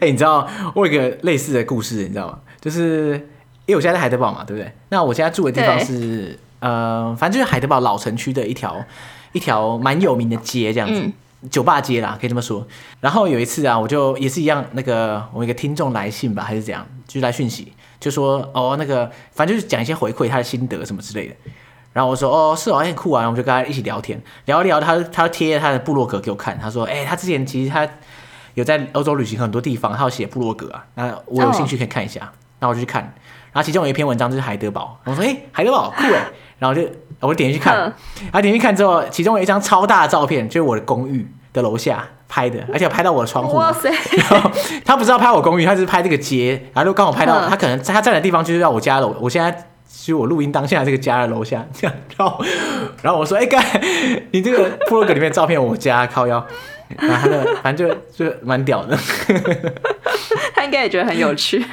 [0.00, 2.38] 哎，你知道我有一个类似的故事，你知道吗？
[2.60, 3.28] 就是
[3.68, 4.72] 因为我现在在海德堡嘛，对不对？
[4.88, 8.84] 那我现在住的地方是，对呃，反正就是海德堡老城区的一条
[9.30, 11.00] 一条蛮有名的街，这样子。
[11.00, 11.12] 嗯
[11.52, 12.66] 酒吧街啦，可以这么说。
[13.00, 21.34] 然后有一次啊，我就也是一样，那个我一个听众来信吧，还是怎样，就来讯息，就说哦，那个反正就是讲一些回馈他的心得什么之类的。
[21.92, 23.22] 然后我说哦，是哦，很酷啊。
[23.22, 27.88] 然后我们就跟他一起聊天，聊一聊他，他他贴他的部落格给我看，他说，哎，他之前其实他
[28.54, 30.84] 有在欧洲旅行很多地方，他有写部落格啊。
[30.96, 32.18] 那我有兴趣可以看一下。
[32.18, 32.30] Oh.
[32.58, 33.14] 那我就去看。
[33.58, 36.22] 然后其中有一篇文章就是海德堡，我说哎，海德堡酷哎。
[36.60, 43.56] 然后就我就点进去看，然后点进去看之后，其中有一张超大的照片，就是我的公寓的楼下拍的，而且拍到我的窗户。
[43.56, 43.90] 哇塞！
[44.16, 44.50] 然后
[44.84, 51.96] 他不知道拍我公寓，他是拍这个街，然后就刚好拍到他可能他站的地方就是在我家楼，我现在就是我录音当下这个家的楼下，这样。
[52.16, 52.44] 然后
[53.02, 53.64] 然后我说：“哎，干，
[54.32, 56.44] 你这个部落格里面照片我家靠腰。”
[56.98, 57.94] 然后他的反正就
[58.26, 58.98] 就蛮屌的。
[60.56, 61.64] 他应该也觉得很有趣。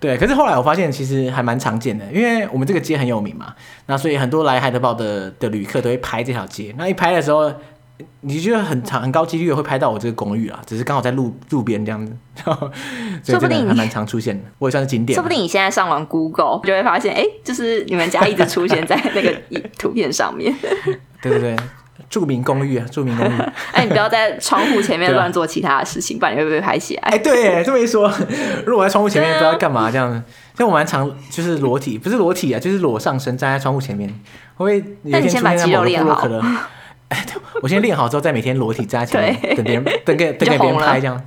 [0.00, 3.54] 对，可是后来我发现其实还蛮常见的，因为我们这个街很有名嘛，
[3.86, 6.74] 那所以很多来海德堡的的旅客都会拍这条街。
[6.76, 7.50] 那一拍的时候，
[8.22, 12.12] 你就很长很高几率会拍到我这个公寓啊，只是刚好在路路边这样子，
[13.24, 15.14] 说不定还蛮常出现的，我也算是景点。
[15.14, 19.32] 说不定你现在上网 Google 就会发现，哎，就是你们家一直出现在那个
[19.78, 20.54] 图片上面。
[21.22, 21.56] 对 对对，
[22.10, 23.40] 著名公寓啊， 著名公寓。
[23.72, 27.02] 哎，你不要在窗户前面 乱做其他的事情，不然你会被拍起来。
[27.08, 28.12] 哎，对，这么一说，
[28.66, 30.22] 如果在窗户前面不知道干嘛，这样，
[30.56, 34.08] 像我蛮常就是裸体，不是裸体啊，就是裸上身站在窗户前面，
[34.56, 34.96] 会不会？
[35.02, 36.28] 那你先把肌肉练好。
[37.08, 37.24] 哎，
[37.60, 41.22] 我先练好之后，再每天裸体站在前面，等别人等给等给别人拍这样。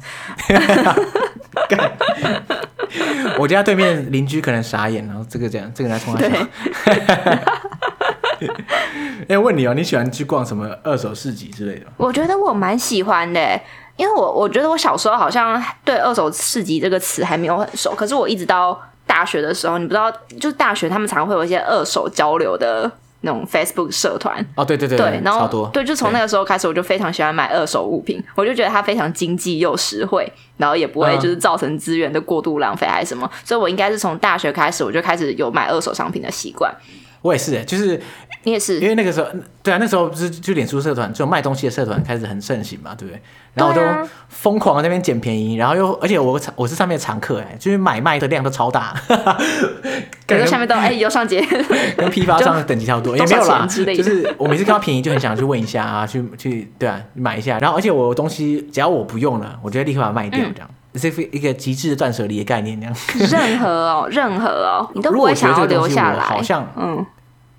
[3.38, 6.36] 我家对面邻居可能傻眼，然后这个这样，这个来冲他笑。
[9.28, 11.86] 哎，问你哦，你喜欢去逛什么二手市集之类的？
[11.98, 13.60] 我觉得我蛮喜欢的，
[13.96, 22.92] 因为我我觉得我小时候好像对二手市集这个词还没有很熟，可是我一直到大学的时候，你不知道，就是大学他们常会有一些二手交流的。
[23.22, 36.72] 那种 Facebook 社团哦，对对对，对，然后对，就从那个时候开始，我就非常喜欢买二手物品，我就觉得它非常经济又实惠，然后也不会就是造成资源的过度浪费还是什么，所以我应该是从大学开始，我就开始有买二手商品的习惯。
[37.22, 38.00] 我也是，就是
[38.44, 39.28] 你也是，因为那个时候，
[39.64, 43.22] 对啊，那时候不是就脸书社团，就卖东西的社团开始很盛行嘛，对不对？
[43.54, 48.94] 然后我都疯狂在那边捡便宜，然后又而且我我是上面的常客哎，就是买卖的量都超大，
[50.28, 51.44] 感觉下面都哎有上节，
[51.98, 60.70] 跟批发商的等级差不多， 也没有啦，就是我每次看到便宜就很想去问一下啊，去去对啊买一下，然后而且我东西只要我不用了，我就会立刻把它卖掉，这样。
[60.98, 62.96] 是一个极致的断舍离的概念，这样。
[63.30, 66.20] 任何哦，任何哦，你都不会想要留下来。
[66.20, 67.06] 好像嗯，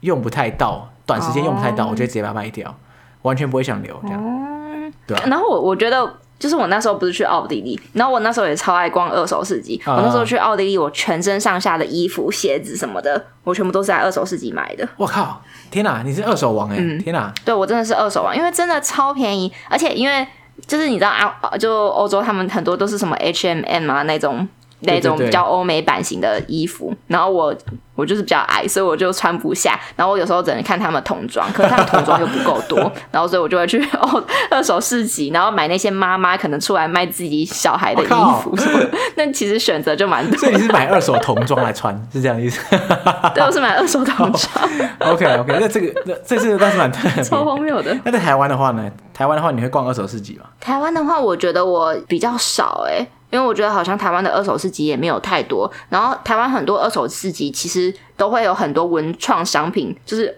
[0.01, 2.75] 用不太到，短时间用不太到，我就直接把它卖掉，
[3.23, 4.93] 完全不会想留这样。
[5.07, 5.17] 对。
[5.27, 9.81] 然后我我觉得，就是我那时候不是去奥地利，然后我那时候也超爱逛二手市集。
[9.87, 14.89] 我那时候去奥地利，我全身上下的衣服、鞋子什么的，我全部都是在二手市集买的。
[14.97, 15.43] 我靠！
[15.71, 16.77] 天哪，你是二手王哎！
[16.99, 20.27] 天哪，对我真的是二手王，因为真的超便宜，而且因为。
[20.67, 24.47] 就是你知道啊，就欧洲他们很多都是什么 H&M 啊那种
[24.81, 27.55] 那种比较欧美版型的衣服，然后我。
[27.99, 29.77] 我就是比较矮，所以我就穿不下。
[29.97, 32.79] 然后我有时候只能看他们童装，可是他们童装又不够多，
[33.11, 38.07] 然后所以我就会去哦二手市集，然后买那些妈妈可能出来卖自己小孩的衣
[38.41, 38.89] 服什么。
[39.17, 40.39] 那其实选择就蛮多。
[40.39, 42.65] 所以你是买二手童装来穿，是这样意思？
[43.35, 44.69] 对，我是买二手童装。
[45.01, 47.99] OK OK，那这个那这次倒是蛮特别，超荒谬的。
[48.05, 48.89] 那在台湾的话呢？
[49.13, 50.45] 台湾的话，你会逛二手市集吗？
[50.61, 53.09] 台湾的话，我觉得我比较少哎、欸。
[53.31, 60.35] 因为我觉得好像台湾的二手市集也没有太多，然后台湾很多二手市集其实都会有很多文创商品，就是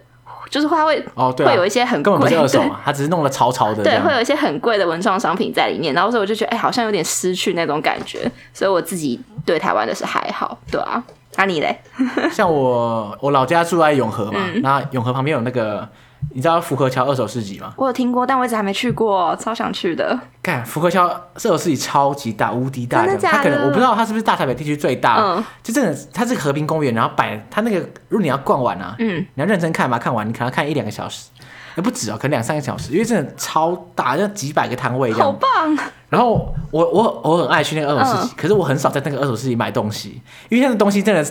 [0.49, 11.01] 就是会会哦，对、啊，会有一些很贵，根本不是二手嘛， 它只是弄了潮潮的，对，会有一些很贵的文创商品在里面，然后所以我就觉得哎、欸，好像有点失去那种感觉，所以我自己对台湾的是还好，对啊，
[11.37, 11.79] 那、啊、你嘞？
[12.31, 15.87] 像我我老家住在永和嘛，嗯、那永和旁边有那个。
[16.33, 17.73] 你知道福和桥二手市集吗？
[17.75, 20.17] 我有听过，但我一直还没去过，超想去的。
[20.41, 23.13] 看福和桥二手市集超级大，无敌大的。
[23.13, 25.17] 的的它可能我不知道它是不是大台北地区最大。
[25.19, 25.43] 嗯。
[25.61, 31.29] 就真的，它是和平公园，然后摆它那个，如果你要逛完啊，嗯，你要认真看嘛，看完你可能要看一两个小时，
[31.75, 35.27] 也不止哦，可能两三个小时，因为真的超大，就几百个摊位这样。
[35.27, 35.77] 好棒。
[36.09, 41.25] 然后我我我很爱去那个二手市集，嗯、可是我很少在那个二手市集买东西，因为那个东西真的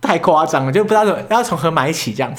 [0.00, 2.32] 太夸张了，就不知道怎么要从何买起这样。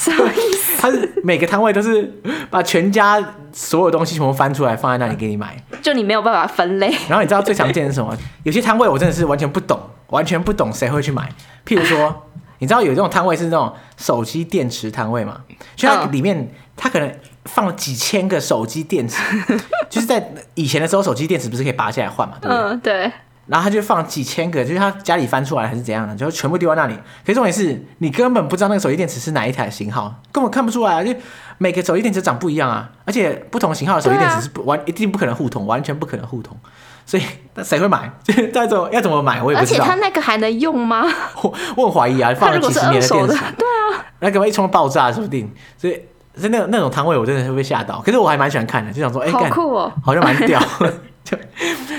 [0.79, 2.09] 他是每个摊位都是
[2.49, 6.89] 把全家所有东西全部翻出来放在那里给你买，就你没有办法分类。
[7.09, 8.17] 然后你知道最常见的是什么？
[8.43, 11.29] 有些摊位我真的是完全不懂，完全不懂谁会去买。
[11.65, 12.27] 譬如说，
[12.59, 15.41] 你知道有这种摊位是那种手机电池摊位吗？
[15.75, 17.11] 就它里面它可能
[17.45, 19.21] 放了几千个手机电池，
[19.89, 22.35] 就是在以前的时候手机电池不是可以拔下来换嘛？
[22.41, 22.63] 对不对？
[22.63, 23.11] 嗯，对。
[23.49, 26.93] 然后他就放几千个，就是他家里翻出来还是怎样的，就全部丢在那里。
[27.25, 31.03] 可是重点是你根本不知道那个手机电池是哪一台型号，根本看不出来啊！
[31.03, 31.11] 就
[31.57, 36.55] 每个手机电池长不一样啊，而且不同型号的手机电池是不完一定不可能互通，完全不可能互通。
[37.07, 37.23] 所以
[37.55, 38.11] 那谁会买？
[38.53, 39.83] 再怎么要怎么买，我也不知道。
[39.83, 41.03] 而且他那个还能用吗？
[41.41, 45.51] 我我很怀疑啊，放了几十年的电池， 对啊，那可能一冲爆炸说不定。
[45.75, 45.99] 所以
[46.35, 47.99] 所以那那种摊位我真的是会被吓到。
[48.01, 50.61] 可是我还蛮喜欢看的，就想说，哎，好酷哦，好像蛮屌。
[51.29, 51.37] 就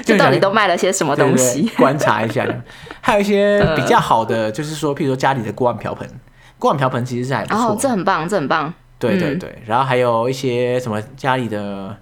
[0.03, 1.61] 就到底都卖了些什么东西？
[1.61, 2.47] 对对对，观察一下，
[3.01, 6.09] 还有一些比较好的，就是说，譬如说家里的锅碗瓢盆，
[6.59, 7.69] 锅碗瓢盆其实是还不错。
[7.69, 8.73] 哦，这很棒，这很棒。
[8.99, 11.97] 对对对，嗯、然后还有一些什么家里的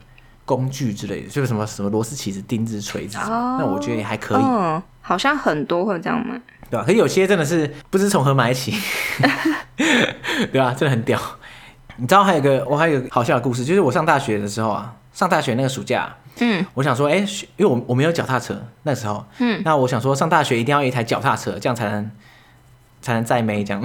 [0.45, 4.43] 工具之类的，就是什么什么螺丝起子、钉子、锤子，哦、那我觉得也还可以。
[4.43, 6.85] 嗯，好像很多会这样买，对吧？
[6.85, 8.75] 可是有些真的是不知从何买起，
[10.51, 10.75] 对吧？
[10.77, 11.21] 真的很屌。
[12.01, 16.13] 你知道还有一个我还有一个好笑的故事，就是我上大学的时候啊，上大学那个暑假。
[16.41, 22.11] 嗯，我想说，哎、欸，因为我我没有脚踏车那时候，嗯，那我想说上大学一定要一台脚踏车，这样才能
[23.01, 23.83] 才能载妹这样，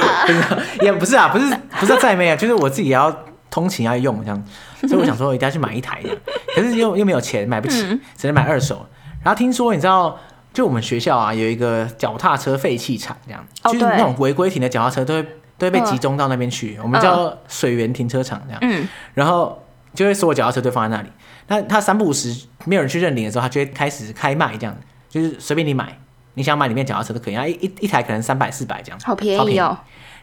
[0.82, 3.14] 也不是啊，不是不是载妹啊，就是我自己也要
[3.50, 4.44] 通勤要用这样，
[4.88, 6.10] 所以我想说我一定要去买一台的，
[6.54, 8.86] 可是又又没有钱买不起，嗯、只能买二手。
[9.22, 10.18] 然后听说你知道，
[10.52, 15.22] 就我们学校啊有一个脚踏车废弃场，这样，哦、就是那种违规停的脚踏车都会
[15.58, 19.62] 都会被集中到那边去，我们叫水源停车场这样，嗯，然后。
[19.92, 21.08] 就会所有脚踏车都放在那里。
[21.50, 24.76] 那他三不五时没有人去认领的时候，他就会开始开卖，这样
[25.08, 25.98] 就是随便你买，
[26.34, 27.34] 你想买里面脚踏车都可以。
[27.34, 29.76] 然后一一一台可能三百四百这样，好便宜哦。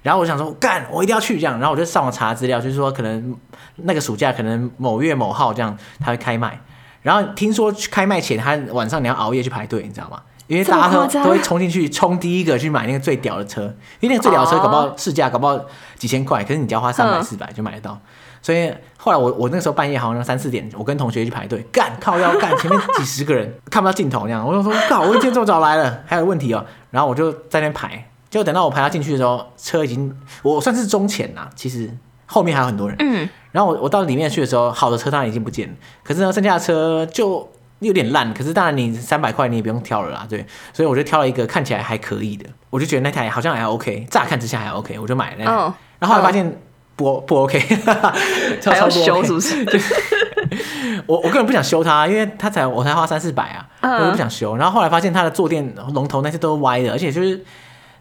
[0.03, 1.59] 然后我想说，干，我一定要去这样。
[1.59, 3.35] 然后我就上网查资料，就是说可能
[3.75, 6.57] 那个暑假可能某月某号这样他会开卖。
[7.01, 10.21] 然后听说去开卖前，他晚上你要熬夜去排队，你知道吗？
[10.47, 13.63] 因为大家都都会冲进去冲第一个去买那个最屌的车，
[13.99, 15.59] 因为那个最屌的车搞不好市价搞不好
[15.97, 17.99] 几千块，可是你只要花三百四百就买得到。
[18.41, 26.65] 所以后来我我那个时候半夜好像三四点，我跟同学去排队，干靠要干，前面几十个人看不到尽头那样，我就说靠，我今天这么早来了，还有问题哦。
[26.91, 31.89] 然后我就在那边排，结果等到我排到进去的时候，车已经我算是中前啦，其实
[32.25, 32.95] 后面还有很多人。
[32.99, 33.27] 嗯。
[33.51, 37.49] 然后我我到里面去的时候，好的车当然已经不见了，可是呢，剩下的车就。
[37.79, 45.51] 有点烂，可是当然你三百块你也不用挑了啦，对，所以我就挑了一个看起来还可以的，我就觉得那台好像还 OK，乍看之下还 OK，我就买了那台。
[45.51, 46.59] Oh, 然后后来发现
[46.97, 47.23] 不、oh.
[47.23, 47.57] 不 OK，
[48.65, 49.65] 还要修是不是？
[51.05, 53.99] 我我个人不想修它，因为它才我才花三四百啊，uh.
[53.99, 54.57] 我就不想修。
[54.57, 57.41] 然后后来发现它的坐垫龙头那些都是歪的，而且就是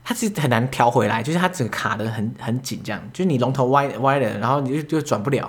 [0.02, 5.48] 它是很难调回来，就是它整个卡的很很紧，这样，就是你龙头歪歪的，然后你就就转不了。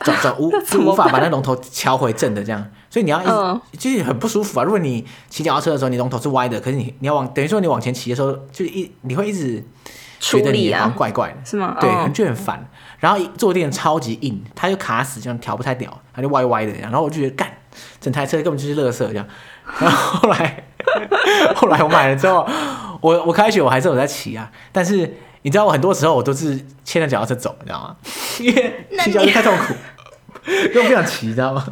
[0.00, 3.30] 转转无 就无法把那龙头调回正的这样，所以你要一直
[3.78, 4.62] 就是很不舒服啊。
[4.62, 9.64] 如果你骑脚踏车的时候，你龙头是歪的，可是你你要往等于说你往前骑的时候，就一你会一直
[10.18, 11.76] 觉得你好像怪怪的，是吗？
[11.80, 12.68] 对，很就很烦。
[12.98, 16.90] 然后坐垫超级硬，它就卡死，这样调不太掉，它就歪歪的这样。
[16.90, 17.50] 然后我就觉得干，
[18.00, 19.26] 整台车根本就是垃圾这样。
[19.78, 20.64] 然后后来
[21.54, 22.48] 后来我买了之后，
[23.00, 25.14] 我我开学我还是有在骑啊，但是。
[25.42, 27.96] 你知道我很多时候我都是牵着脚踏车走，你知道吗？
[28.40, 29.74] 因为骑脚踏车太痛苦，
[30.46, 31.64] 因为我不想骑，你知道吗？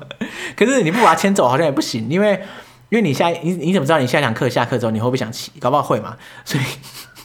[0.57, 2.41] 可是你不把它牵走好像也不行，因为
[2.91, 5.51] 因为你下你你怎么知道你下一堂课下课之后你会不会想骑？
[5.59, 6.17] 搞不好会嘛？
[6.45, 6.65] 所以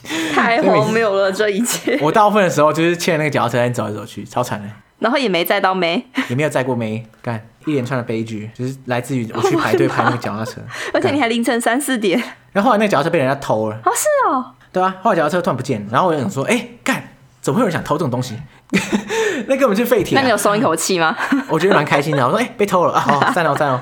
[0.34, 1.98] 太荒谬了这一切。
[2.00, 4.68] 我大部分的时候就是牵着那个脚踏车在走来走去，超惨的。
[4.98, 10.60] 然后也没载到妹，也没有载过妹，干一连串的悲剧，就是来自于我去排队排那个脚踏车，
[10.94, 12.22] 而且你还凌晨三四点。
[12.52, 13.76] 然后后来那个脚踏车被人家偷了。
[13.84, 14.52] 哦，是哦。
[14.70, 17.02] 对啊，后来脚踏车突然不见，然后我就想说，哎、欸，干，
[17.40, 18.36] 怎么会有人想偷这种东西？
[19.48, 20.20] 那根本就是废铁、啊。
[20.20, 21.16] 那你有松一口气吗？
[21.48, 22.24] 我觉得蛮开心的。
[22.24, 23.00] 我说，哎、欸，被偷了啊！
[23.00, 23.80] 好，赞哦赞哦。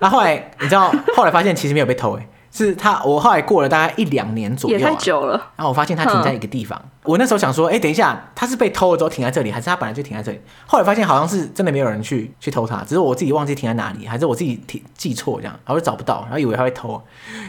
[0.00, 2.26] 然后后来你知道，后来发现其实没有被偷，哎。
[2.66, 5.32] 是他，我后来过了大概一两年左右、啊，也太久了。
[5.56, 10.38] 然后我发现他停在一个地方，我那时候想说，哎、欸，等一下，他是被偷了之后停在这里，还是他本来就停在这里？
[10.66, 17.02] 后来发现好像是真的没有人去去偷他，只是我自己忘记停在哪里，还是我自己记记错这样，然后就找不到，然后以为他会偷。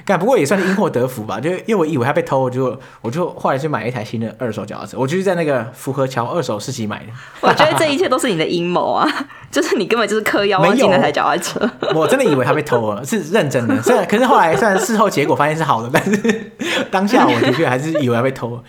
[0.05, 7.11] 但，不过也算是因祸得福吧，就因为我以为他被偷，我就我就后来去买了一台新的二手脚踏车，我就是在那个福和桥二手市集买的。
[7.41, 9.05] 我觉得这一切都是你的阴谋啊，
[9.51, 11.69] 就是你根本就是嗑药忘记那台脚踏车。
[11.93, 13.81] 我真的以为他被偷了，是认真的。
[13.81, 15.79] 虽然可是后来虽然事后结果发现是好。
[15.79, 16.51] 的，但是
[16.91, 18.61] 当下我的确还是以为他被偷，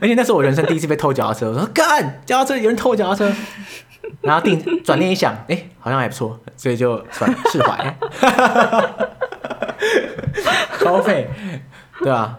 [0.00, 1.50] 而且那是我人生第一次被偷脚踏车。
[1.50, 3.32] 我说干，脚踏车有人偷脚踏车，
[4.22, 7.96] 然后定转念一想，哎、欸，好像还不错，所以就算释怀。
[10.80, 11.28] 超费，
[12.00, 12.38] 对啊。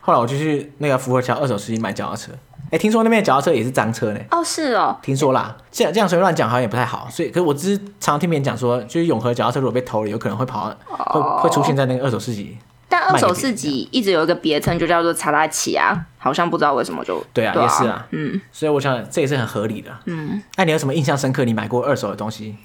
[0.00, 2.32] 后来我就去那个福和桥二手市集买脚踏车。
[2.66, 4.20] 哎、欸，听说那边的脚踏车也是赃车呢？
[4.30, 4.96] 哦，是哦。
[5.02, 7.06] 听说啦，这样这样随便乱讲好像也不太好。
[7.10, 12.58] 所以，可是我只是常常听别人讲说，就是永和脚踏车如果被偷了，有可能会跑，会会出现在那个二手市集。
[12.88, 20.40] 但二手市集一直有一个别称，就叫做查拉奇啊，好像不知道为什么就对啊，对啊，也是啊，嗯，所以我想这也是很合理的，嗯。
[20.56, 21.44] 那你有什么印象深刻？
[21.44, 22.56] 你买过二手的东西？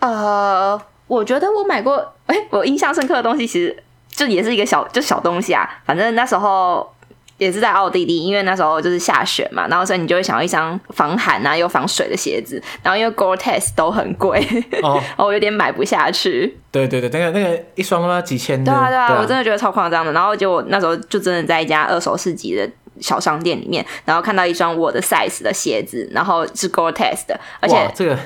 [0.00, 6.91] 呃，我觉得我买过，哎、欸，我印象深刻的东西其实就也是一个小就小东西啊，反正那时候。
[7.42, 14.46] 也是在奥地利，因为那时候就是下雪嘛，然后所以你就会想要一双防寒啊又防水的鞋子，然后因为 Gore-Tex 都很贵，
[14.82, 16.56] 哦， 我有点买不下去。
[16.70, 18.62] 对对对，那个那个一双都要几千。
[18.64, 20.12] 对啊对啊，对啊，我真的觉得超夸张的。
[20.12, 22.68] 然后结果那时候就真的在一家二手市集的
[23.00, 28.16] 小商店里面，然后看到一双我的 size 的鞋子，然后是 Gore-Tex 的，而且这个。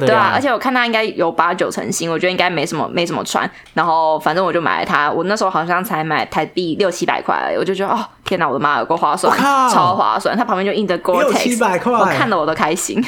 [0.00, 3.48] 对啊，而且我看他应该有八九成新，我觉得应该没什么没什么穿。
[3.72, 10.36] 然后反正我就买了它，我那时候好像才买台币六七百块而已，我就觉得哦，天哪，我的妈，有够划算，超划算。
[10.36, 13.02] 它旁边就印着 Gore-Tex，六七百块，我看了我都开心，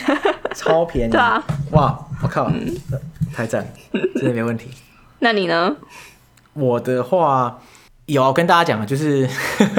[0.55, 1.11] 超便宜。
[1.13, 2.75] 对啊，哇，我靠，嗯、
[3.35, 3.67] 太赞，
[4.15, 4.71] 真的没问题。
[5.21, 5.77] 那你呢？
[6.55, 7.59] 我的话
[8.07, 9.29] 有跟大家讲的，就是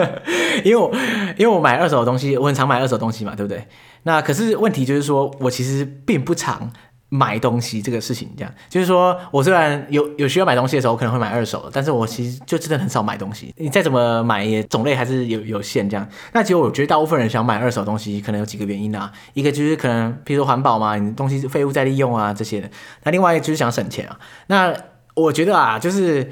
[0.64, 0.92] 因为我
[1.38, 3.68] 因为我买二手的东西，我很常买二手东西嘛，对不对？
[4.04, 6.72] 那可是问题就是说我其实并不常。
[7.10, 13.54] 买东西这个事情，这样就是说，我虽然有有需要买东西的时候，我可能会买二手，但是我其实就真的很少买东西。
[13.58, 15.90] 你再怎么买，也种类还是有有限。
[15.90, 19.12] 这样，那其实我觉得大部分人想买二手东西，可能有几个原因啊。
[19.34, 22.70] 一个就是可能，譬如说环保嘛，你东西废物再利用啊这些的。
[23.04, 24.20] 那另外一个就是想省钱啊。
[24.48, 24.74] 那
[25.14, 26.30] 我觉得啊，就是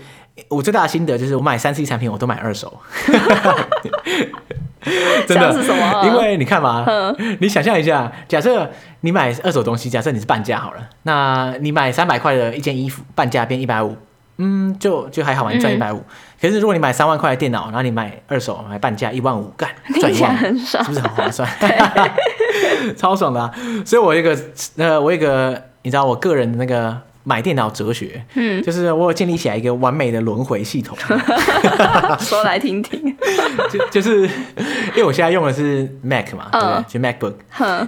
[0.49, 2.81] 我最大的心得就是，我买三 C 产品我都买二手。
[5.27, 6.05] 真的是什么？
[6.05, 6.85] 因为你看嘛，
[7.39, 8.69] 你想象一下，假设
[9.01, 13.97] 你买二手东西，假设你是半价好了，那你买三百块的一件衣服，半价变一百五，
[14.37, 16.03] 嗯，就就还好嘛，你赚一百五。
[16.39, 19.69] 可是如果你买三万块的电脑，然后你买二手买半价一万五，干
[19.99, 21.49] 赚一万，是不是很划算？
[22.95, 23.51] 超爽的啊！
[23.85, 24.37] 所以我一个
[24.77, 27.01] 呃，我一个你知道我个人的那个。
[27.25, 30.97] 买电脑哲学，嗯，就是我有建立起来一个完美的轮回系统，
[32.21, 33.13] 说来听听。
[33.69, 36.83] 就就是因为我现在用的是 Mac 嘛，对不对？
[36.87, 37.33] 就 MacBook。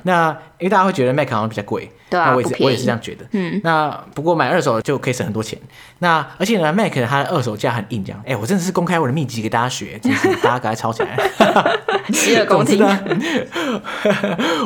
[0.04, 3.26] 那因为大家会觉得 Mac 好像比较贵，对啊，我也是我也是这样觉得。
[3.32, 5.60] 嗯，那不过买二手就可以省很多钱。
[6.00, 8.22] 那而且呢，Mac 它的二手价很硬，这样。
[8.26, 11.18] 哎，我真的是公开我的秘籍给大家学，真是 大家赶快抄起来。
[12.10, 12.84] 洗耳恭听。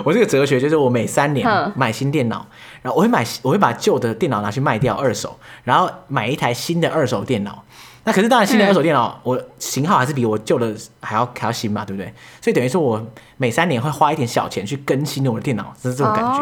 [0.06, 1.46] 我这个哲学就是我每三年
[1.76, 2.46] 买新电脑。
[2.82, 7.64] 然后我会买，我会把旧的电脑拿去卖掉二手，然后买一台新的二手电脑。
[8.04, 12.12] 那可是当然，新的二手电脑，我型号还是比我旧的还要还要新嘛，对不对？
[12.42, 13.06] 所以等于说我
[13.38, 16.40] 每三年会花一点小钱去更新我的电脑，就是这种感觉。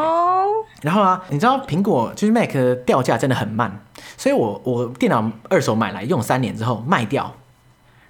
[0.82, 3.84] 然后啊，你知道苹果就是 Mac 的掉价真的很慢，
[4.16, 7.36] 所以我我电脑二手买来用三年之后卖掉，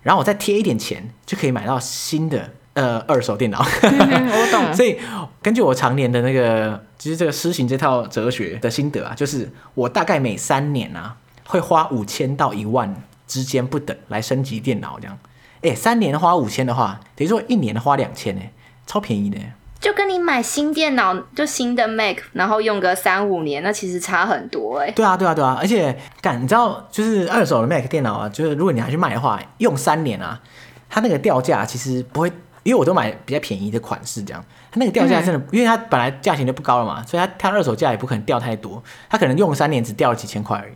[0.04, 2.52] 然后我再贴一点钱就可以买到新的。
[2.74, 4.72] 呃，二手电脑，我懂。
[4.74, 4.98] 所以
[5.42, 12.93] 根据我常年的那个，其实这个施行这套哲学的心得啊，就是我大概每三年啊，会花五千到一万
[13.26, 15.18] 之间不等来升级电脑，这样。
[15.62, 18.41] 哎，三年花五千的话，等于说一年花两千，呢，
[18.86, 19.38] 超便宜的。
[19.80, 24.91] 就跟你买新电脑，就新的 Mac，然后用个三五年，那其实差很多，哎。
[24.91, 25.58] 对啊，对啊，对啊。
[25.58, 30.41] 而且，干，你知道，就是二手的 Mac 电脑啊，就是如果你拿去卖的话，用三年啊，
[30.89, 32.30] 它那个掉价其实不会。
[32.64, 40.74] 因为我都买比较便宜的款式，这样它那个掉价真的，因为它本来价钱就不高了嘛，所以它它二手价也不可能掉太多，它可能用了三年只掉了几千块而已。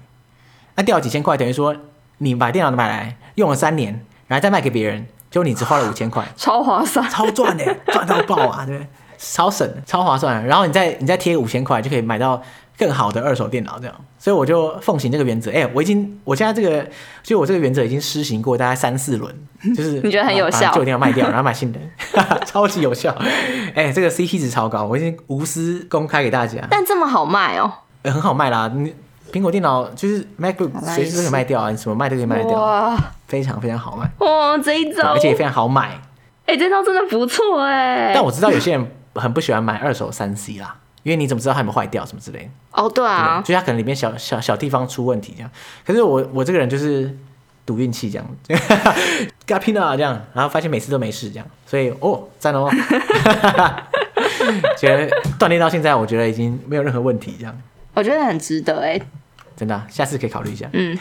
[0.76, 1.76] 那掉了几千块，等于说
[2.18, 8.88] 你把电脑买来用了三年，然后再卖给别人，就你只花了五千块， 超划算，超赚的，赚到爆啊，对不对？
[9.18, 10.46] 超省，超划算。
[10.46, 12.42] 然后你再你再贴五千块，就可以买到。
[12.78, 15.52] 更好的二手电脑，这样，所以我就奉行这个原则。
[15.52, 16.86] 哎、欸，我已经，我现在这个，
[17.22, 19.34] 就我这个原则已经施行过大概三四轮，
[19.76, 21.80] 就是你觉得很有效，就一定要卖掉， 然后买新的，
[22.46, 23.16] 超级有效。
[23.76, 26.60] 哎、欸，这个 CP 值超高，我已经无私公开给大家。
[26.70, 27.72] 但这么好卖哦？
[28.04, 28.94] 欸、很好卖啦，你
[29.32, 32.98] 苹果电脑就是 MacBook 随时都可以卖掉啊，你什么卖都可以卖掉，哇，
[33.28, 34.10] 非常非常好卖。
[34.26, 36.02] 哇，这一招，而且也非常好买。
[36.46, 38.12] 哎、欸，这招真的不错哎。
[38.14, 40.76] 但我知道有些人很不喜欢买二手三 C 啦。
[41.04, 42.50] 因为你怎么知道它有没有坏掉什么之类的？
[42.72, 45.50] 哦，对啊，对，就它可能里面小小小地方出问题这样。
[45.86, 47.16] 可是我我这个人就是
[47.66, 48.28] 赌运气这样，
[49.46, 52.70] 嘎拼了这样，然后发现每次都没事这样，所以哦赞哦，
[54.78, 57.56] 觉得锻炼到现在，我觉得已经没有任何问题这样。
[57.94, 59.00] 我觉得很值得哎，
[59.56, 60.68] 真的，下次可以考虑一下。
[60.74, 60.98] 嗯，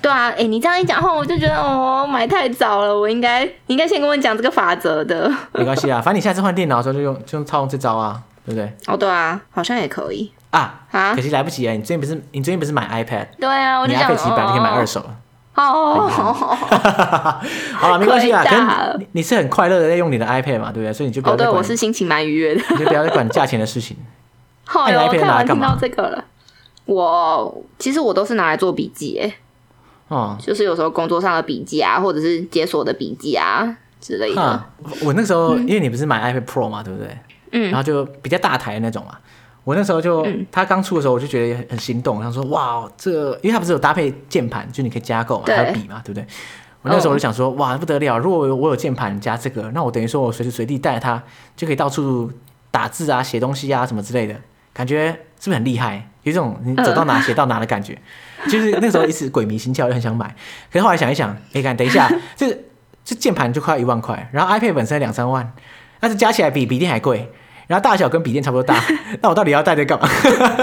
[0.00, 5.30] 对啊，哎，你这样一讲话，我就觉得哦买太早了，我应该你应该先跟我讲这个法则的。
[5.52, 8.22] 没关系啊，反正你下次换电脑的时候就用就用套用这招啊。
[8.50, 8.72] 对不对？
[8.86, 11.14] 哦，对啊，好像也可以啊啊！
[11.14, 11.72] 可惜来不及啊！
[11.72, 13.26] 你最近不是你最近不是买 iPad？
[13.38, 15.16] 对啊，我就你 iPad 其实本可以买二手了。
[15.54, 16.08] 哦，
[17.74, 18.42] 好了，没关系啦。
[18.48, 20.72] 可你你是很快乐的在用你的 iPad 嘛？
[20.72, 20.92] 对不对？
[20.92, 22.62] 所以你就不要对，我是心情蛮愉悦的。
[22.70, 23.96] 你就不要再管价钱的事情。
[24.64, 26.24] 好哟，太好听到这个了。
[26.86, 29.32] 我其实我都是拿来做笔记，哎，
[30.08, 34.64] 哦，就是有时候工作上的笔记啊，或者是解锁的笔记啊之类的。
[35.04, 37.08] 我那时候因为你不是买 iPad Pro 嘛，对不对？
[37.52, 39.16] 嗯，然后就比较大台的那种嘛。
[39.62, 42.20] 我那时候就，他刚出的时候，我就觉得很心动。
[42.20, 46.26] 他说：“哇，这个，因为它不是有搭配键盘，就你可以加购嘛，还有笔嘛，对不对？”
[46.82, 48.16] 我那时候我就想说：“哇，不得了！
[48.18, 51.22] 如果我有键盘加这个，那我等于说我随时随地带着它，
[51.54, 52.32] 就可以到处
[52.70, 54.34] 打字啊、写东西啊什么之类的，
[54.72, 56.08] 感觉是不是很厉害？
[56.22, 57.96] 有一种你走到哪写到哪的感觉。
[58.48, 60.34] 就是那时候一时鬼迷心窍，就很想买。
[60.72, 62.50] 可是后来想一想，哎，看等一下，这
[63.04, 65.52] 这键盘就快一万块，然后 iPad 本身两三万。”
[66.00, 67.30] 但是加起来比笔电还贵，
[67.70, 68.74] 然后大小跟笔电差不多大，
[69.22, 70.08] 那我到底要带这干嘛？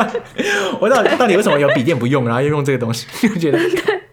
[0.81, 3.07] 我到底到底为什么有笔电不用，然后又用这个东西？
[3.29, 3.57] 就觉得，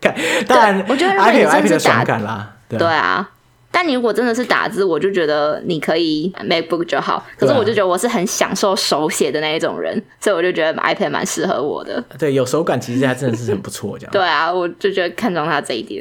[0.01, 0.14] 看，
[0.47, 3.28] 当然，我觉得 iPad 有 iPad 的爽感啦，对，对啊。
[3.77, 7.27] 但你如果真的是打字，我就觉得你可以 MacBook 就好。
[7.37, 12.01] 可是我就觉得我是很享受手写的那一种人，所以我就觉得 iPad 蛮适合我的。
[12.16, 14.12] 对，有手感其实还真的是很不错，这样。
[14.12, 16.01] 对啊，我就觉得看中它这一点。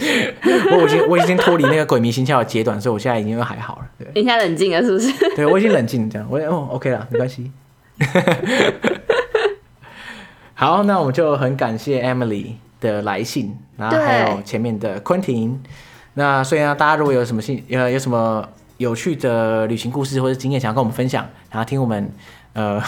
[0.70, 3.86] 我已经我已经脱离那个鬼迷心窍的阶段，所以我现在已经还好了。
[3.98, 5.10] 对，你现在冷静了是不是？
[5.34, 7.50] 对，我已经冷静这样，我哦 OK 了，没关系。
[10.52, 15.58] 好，那我们就很感谢 Emily 的来信，然后还有前面的昆廷。
[16.18, 18.44] 那所以呢，大家如果有什么兴呃有什么
[18.78, 22.12] 有趣的旅行故事或者经验想要跟我们分享，然后听我们
[22.54, 22.82] 呃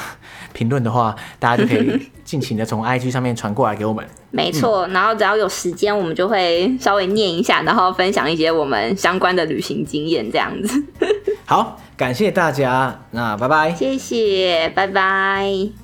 [0.52, 4.04] 评论的话，大家就可以尽情的从 IG 上面传过来给我们。
[4.32, 10.84] 没错，然后只要有时间，我们就会稍微念一下，然后分享一些我们相关的旅行经验，这样子。
[11.46, 13.72] 好，感谢大家，那拜拜。
[13.72, 15.79] 谢谢，拜拜。